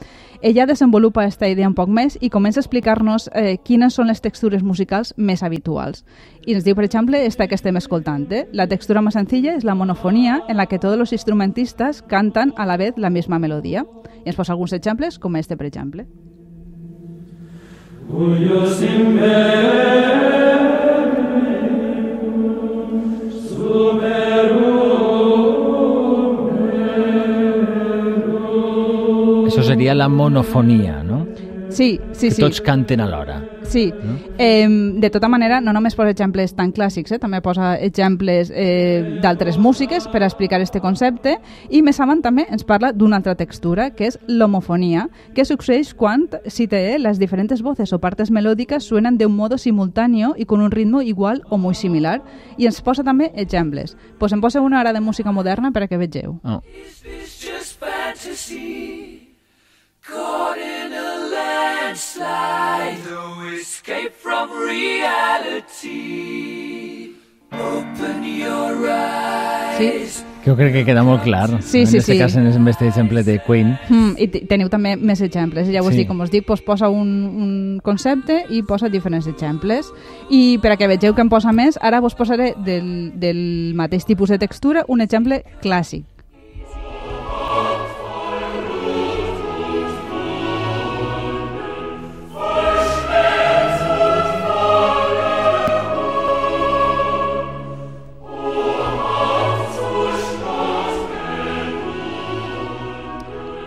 Ella 0.43 0.67
desenvolupa 0.67 1.25
esta 1.25 1.49
idea 1.49 1.69
un 1.69 1.75
poc 1.75 1.89
més 1.89 2.19
i 2.21 2.31
comença 2.31 2.61
a 2.61 2.65
explicar-nos 2.65 3.31
eh, 3.33 3.57
quines 3.65 3.95
són 3.95 4.11
les 4.11 4.21
textures 4.21 4.63
musicals 4.63 5.15
més 5.17 5.43
habituals. 5.43 6.05
I 6.47 6.55
ens 6.55 6.65
diu, 6.65 6.77
per 6.77 6.85
exemple, 6.85 7.25
esta 7.27 7.47
que 7.49 7.57
estem 7.57 7.77
escoltant. 7.77 8.27
Eh? 8.33 8.47
La 8.53 8.67
textura 8.69 9.03
más 9.03 9.15
sencilla 9.15 9.55
es 9.55 9.65
la 9.65 9.75
monofonía, 9.75 10.43
en 10.49 10.57
la 10.57 10.67
que 10.67 10.79
todos 10.79 10.99
los 10.99 11.13
instrumentistas 11.13 12.03
cantan 12.03 12.53
a 12.57 12.67
la 12.67 12.77
vez 12.77 12.95
la 12.97 13.11
misma 13.11 13.39
melodía. 13.39 13.87
I 14.25 14.31
ens 14.31 14.37
posa 14.37 14.53
alguns 14.53 14.73
exemples, 14.73 15.19
com 15.19 15.37
este, 15.37 15.57
per 15.57 15.67
exemple. 15.67 16.07
Això 18.07 18.63
seria 29.77 29.95
la 29.95 30.09
monofonia, 30.09 31.03
no? 31.03 31.27
Sí, 31.69 32.01
sí, 32.13 32.29
que 32.29 32.35
sí. 32.35 32.41
tots 32.41 32.63
canten 32.63 33.01
alhora. 33.01 33.43
Sí, 33.65 33.93
eh, 34.39 34.69
de 34.69 35.11
tota 35.11 35.29
manera, 35.29 35.61
no 35.61 35.75
només 35.75 35.97
posa 35.99 36.15
exemples 36.15 36.55
tan 36.57 36.71
clàssics, 36.73 37.13
eh, 37.13 37.19
també 37.21 37.43
posa 37.45 37.75
exemples 37.83 38.53
eh, 38.55 39.19
d'altres 39.21 39.59
músiques 39.59 40.07
per 40.09 40.23
explicar 40.23 40.63
este 40.63 40.81
concepte 40.81 41.35
i 41.69 41.83
més 41.83 41.99
avant 42.01 42.23
també 42.23 42.47
ens 42.49 42.65
parla 42.65 42.93
d'una 42.95 43.19
altra 43.19 43.35
textura, 43.37 43.91
que 43.91 44.07
és 44.09 44.17
l'homofonia, 44.31 45.09
que 45.35 45.45
succeeix 45.45 45.93
quan, 45.93 46.25
si 46.47 46.69
té 46.71 46.97
las 47.03 47.19
diferentes 47.19 47.61
voces 47.61 47.93
o 47.93 48.01
partes 48.01 48.31
melòdiques 48.31 48.87
suenan 48.87 49.19
de 49.19 49.27
un 49.27 49.37
modo 49.37 49.59
simultáneo 49.59 50.33
y 50.39 50.47
con 50.47 50.63
un 50.63 50.71
ritmo 50.71 51.03
igual 51.03 51.43
o 51.51 51.59
muy 51.59 51.75
similar. 51.75 52.23
I 52.57 52.71
ens 52.71 52.81
posa 52.81 53.05
també 53.05 53.33
exemples. 53.35 53.99
Pues 54.17 54.33
em 54.33 54.41
posa 54.41 54.63
una 54.63 54.81
ara 54.81 54.95
de 54.95 55.05
música 55.05 55.33
moderna 55.33 55.73
per 55.73 55.83
a 55.83 55.89
que 55.89 55.99
vegeu. 55.99 56.39
Oh. 56.45 56.63
just 57.39 57.81
fantasy. 57.81 59.16
Caught 60.07 60.57
in 60.59 60.93
a 60.93 61.17
landslide. 61.35 62.99
No 63.11 63.51
escape 63.53 64.13
from 64.13 64.51
reality. 65.77 67.15
Open 67.53 68.23
your 68.25 68.89
eyes. 68.89 69.79
Sí, 69.79 70.23
Jo 70.47 70.55
crec 70.55 70.73
que 70.73 70.85
queda 70.87 71.03
molt 71.03 71.25
clar. 71.25 71.49
Sí, 71.61 71.81
en 71.81 71.87
sí, 71.89 71.97
este 71.97 72.13
sí. 72.13 72.19
cas, 72.21 72.37
en 72.37 72.47
este 72.69 72.87
exemple 72.87 73.25
de 73.25 73.41
Queen. 73.43 73.77
Mm, 73.89 74.13
I 74.17 74.29
te- 74.29 74.45
teniu 74.47 74.69
també 74.71 74.95
més 74.97 75.21
exemples. 75.21 75.67
Ja 75.73 75.83
us 75.83 75.91
Sí. 75.91 75.97
dic, 75.99 76.07
com 76.09 76.21
us 76.21 76.31
dic, 76.31 76.47
doncs 76.47 76.63
posa 76.63 76.89
un, 76.89 77.09
un 77.27 77.81
concepte 77.83 78.45
i 78.51 78.63
posa 78.63 78.89
diferents 78.89 79.27
exemples. 79.27 79.91
I 80.31 80.59
per 80.63 80.71
a 80.73 80.77
que 80.77 80.87
vegeu 80.87 81.15
que 81.17 81.21
em 81.21 81.29
posa 81.29 81.51
més, 81.53 81.77
ara 81.83 81.99
vos 82.01 82.15
posaré 82.15 82.55
del, 82.65 83.19
del 83.19 83.73
mateix 83.75 84.05
tipus 84.07 84.29
de 84.31 84.39
textura 84.39 84.85
un 84.87 85.01
exemple 85.01 85.43
clàssic. 85.63 86.05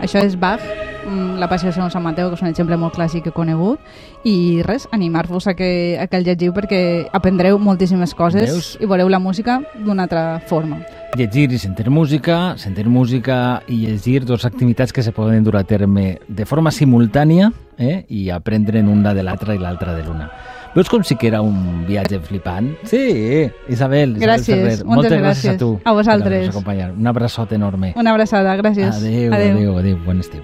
Això 0.00 0.22
és 0.24 0.38
Bach, 0.40 0.62
mm, 1.04 1.36
la 1.38 1.48
Passió 1.48 1.70
segons 1.72 1.92
Sant 1.92 2.02
Mateu, 2.02 2.30
que 2.30 2.38
és 2.38 2.42
un 2.42 2.48
exemple 2.48 2.76
molt 2.80 2.94
clàssic 2.96 3.26
he 3.28 3.32
conegut. 3.36 3.80
I 4.24 4.62
res, 4.64 4.88
animar-vos 4.92 5.46
a 5.46 5.54
que, 5.54 5.98
a 6.00 6.06
que 6.08 6.16
el 6.16 6.24
llegiu 6.24 6.54
perquè 6.56 7.08
aprendreu 7.12 7.58
moltíssimes 7.58 8.14
coses 8.16 8.48
Veus? 8.48 8.70
i 8.80 8.88
veureu 8.88 9.08
la 9.12 9.20
música 9.20 9.60
d'una 9.76 10.08
altra 10.08 10.40
forma. 10.48 10.80
Llegir 11.18 11.50
i 11.52 11.58
sentir 11.58 11.90
música, 11.90 12.56
sentir 12.56 12.86
música 12.88 13.62
i 13.68 13.82
llegir, 13.86 14.24
dos 14.24 14.44
activitats 14.44 14.92
que 14.92 15.02
se 15.02 15.12
poden 15.12 15.44
dur 15.44 15.56
a 15.56 15.64
terme 15.64 16.20
de 16.28 16.46
forma 16.46 16.70
simultània 16.70 17.52
eh? 17.76 18.06
i 18.08 18.30
aprendre'n 18.30 18.88
una 18.88 19.12
de 19.14 19.22
l'altra 19.26 19.54
i 19.54 19.60
l'altra 19.60 19.94
de 19.96 20.06
l'una. 20.06 20.30
Veus 20.74 20.88
com 20.88 21.02
sí 21.02 21.16
que 21.16 21.26
era 21.28 21.40
un 21.42 21.84
viatge 21.86 22.20
flipant? 22.20 22.76
Sí, 22.84 23.50
Isabel. 23.68 24.16
Isabel 24.16 24.16
Gràcies, 24.20 24.46
Ferrer. 24.46 24.84
moltes 24.84 24.86
Moltes 24.86 25.12
gràcies 25.12 25.44
a 25.50 25.52
gràcies. 25.54 25.58
tu. 25.58 25.80
A 25.84 25.92
vosaltres. 25.92 26.22
per 26.22 26.32
haver-nos 26.36 26.54
acompanyat. 26.54 26.94
Un 26.96 27.06
abraçot 27.06 27.52
enorme. 27.52 27.92
Una 27.96 28.10
abraçada, 28.12 28.56
gràcies. 28.56 28.94
Adéu, 28.96 29.32
adéu, 29.34 29.56
adéu, 29.56 29.78
adéu. 29.78 29.98
Bon 30.06 30.20
estiu. 30.20 30.42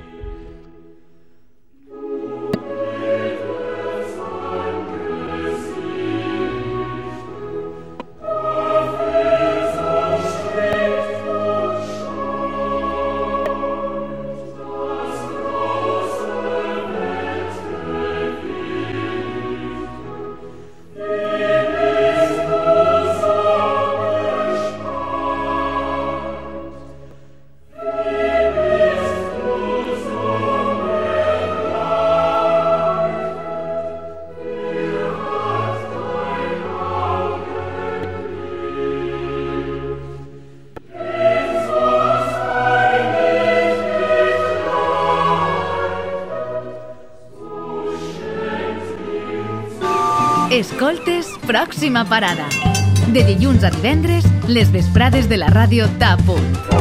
Escoltes, 50.77 51.31
pròxima 51.49 52.03
parada. 52.05 52.51
De 53.09 53.23
dilluns 53.25 53.65
a 53.65 53.73
divendres, 53.73 54.29
les 54.45 54.69
vesprades 54.69 55.25
de 55.25 55.41
la 55.41 55.49
ràdio 55.49 55.89
Tapunt. 55.97 56.76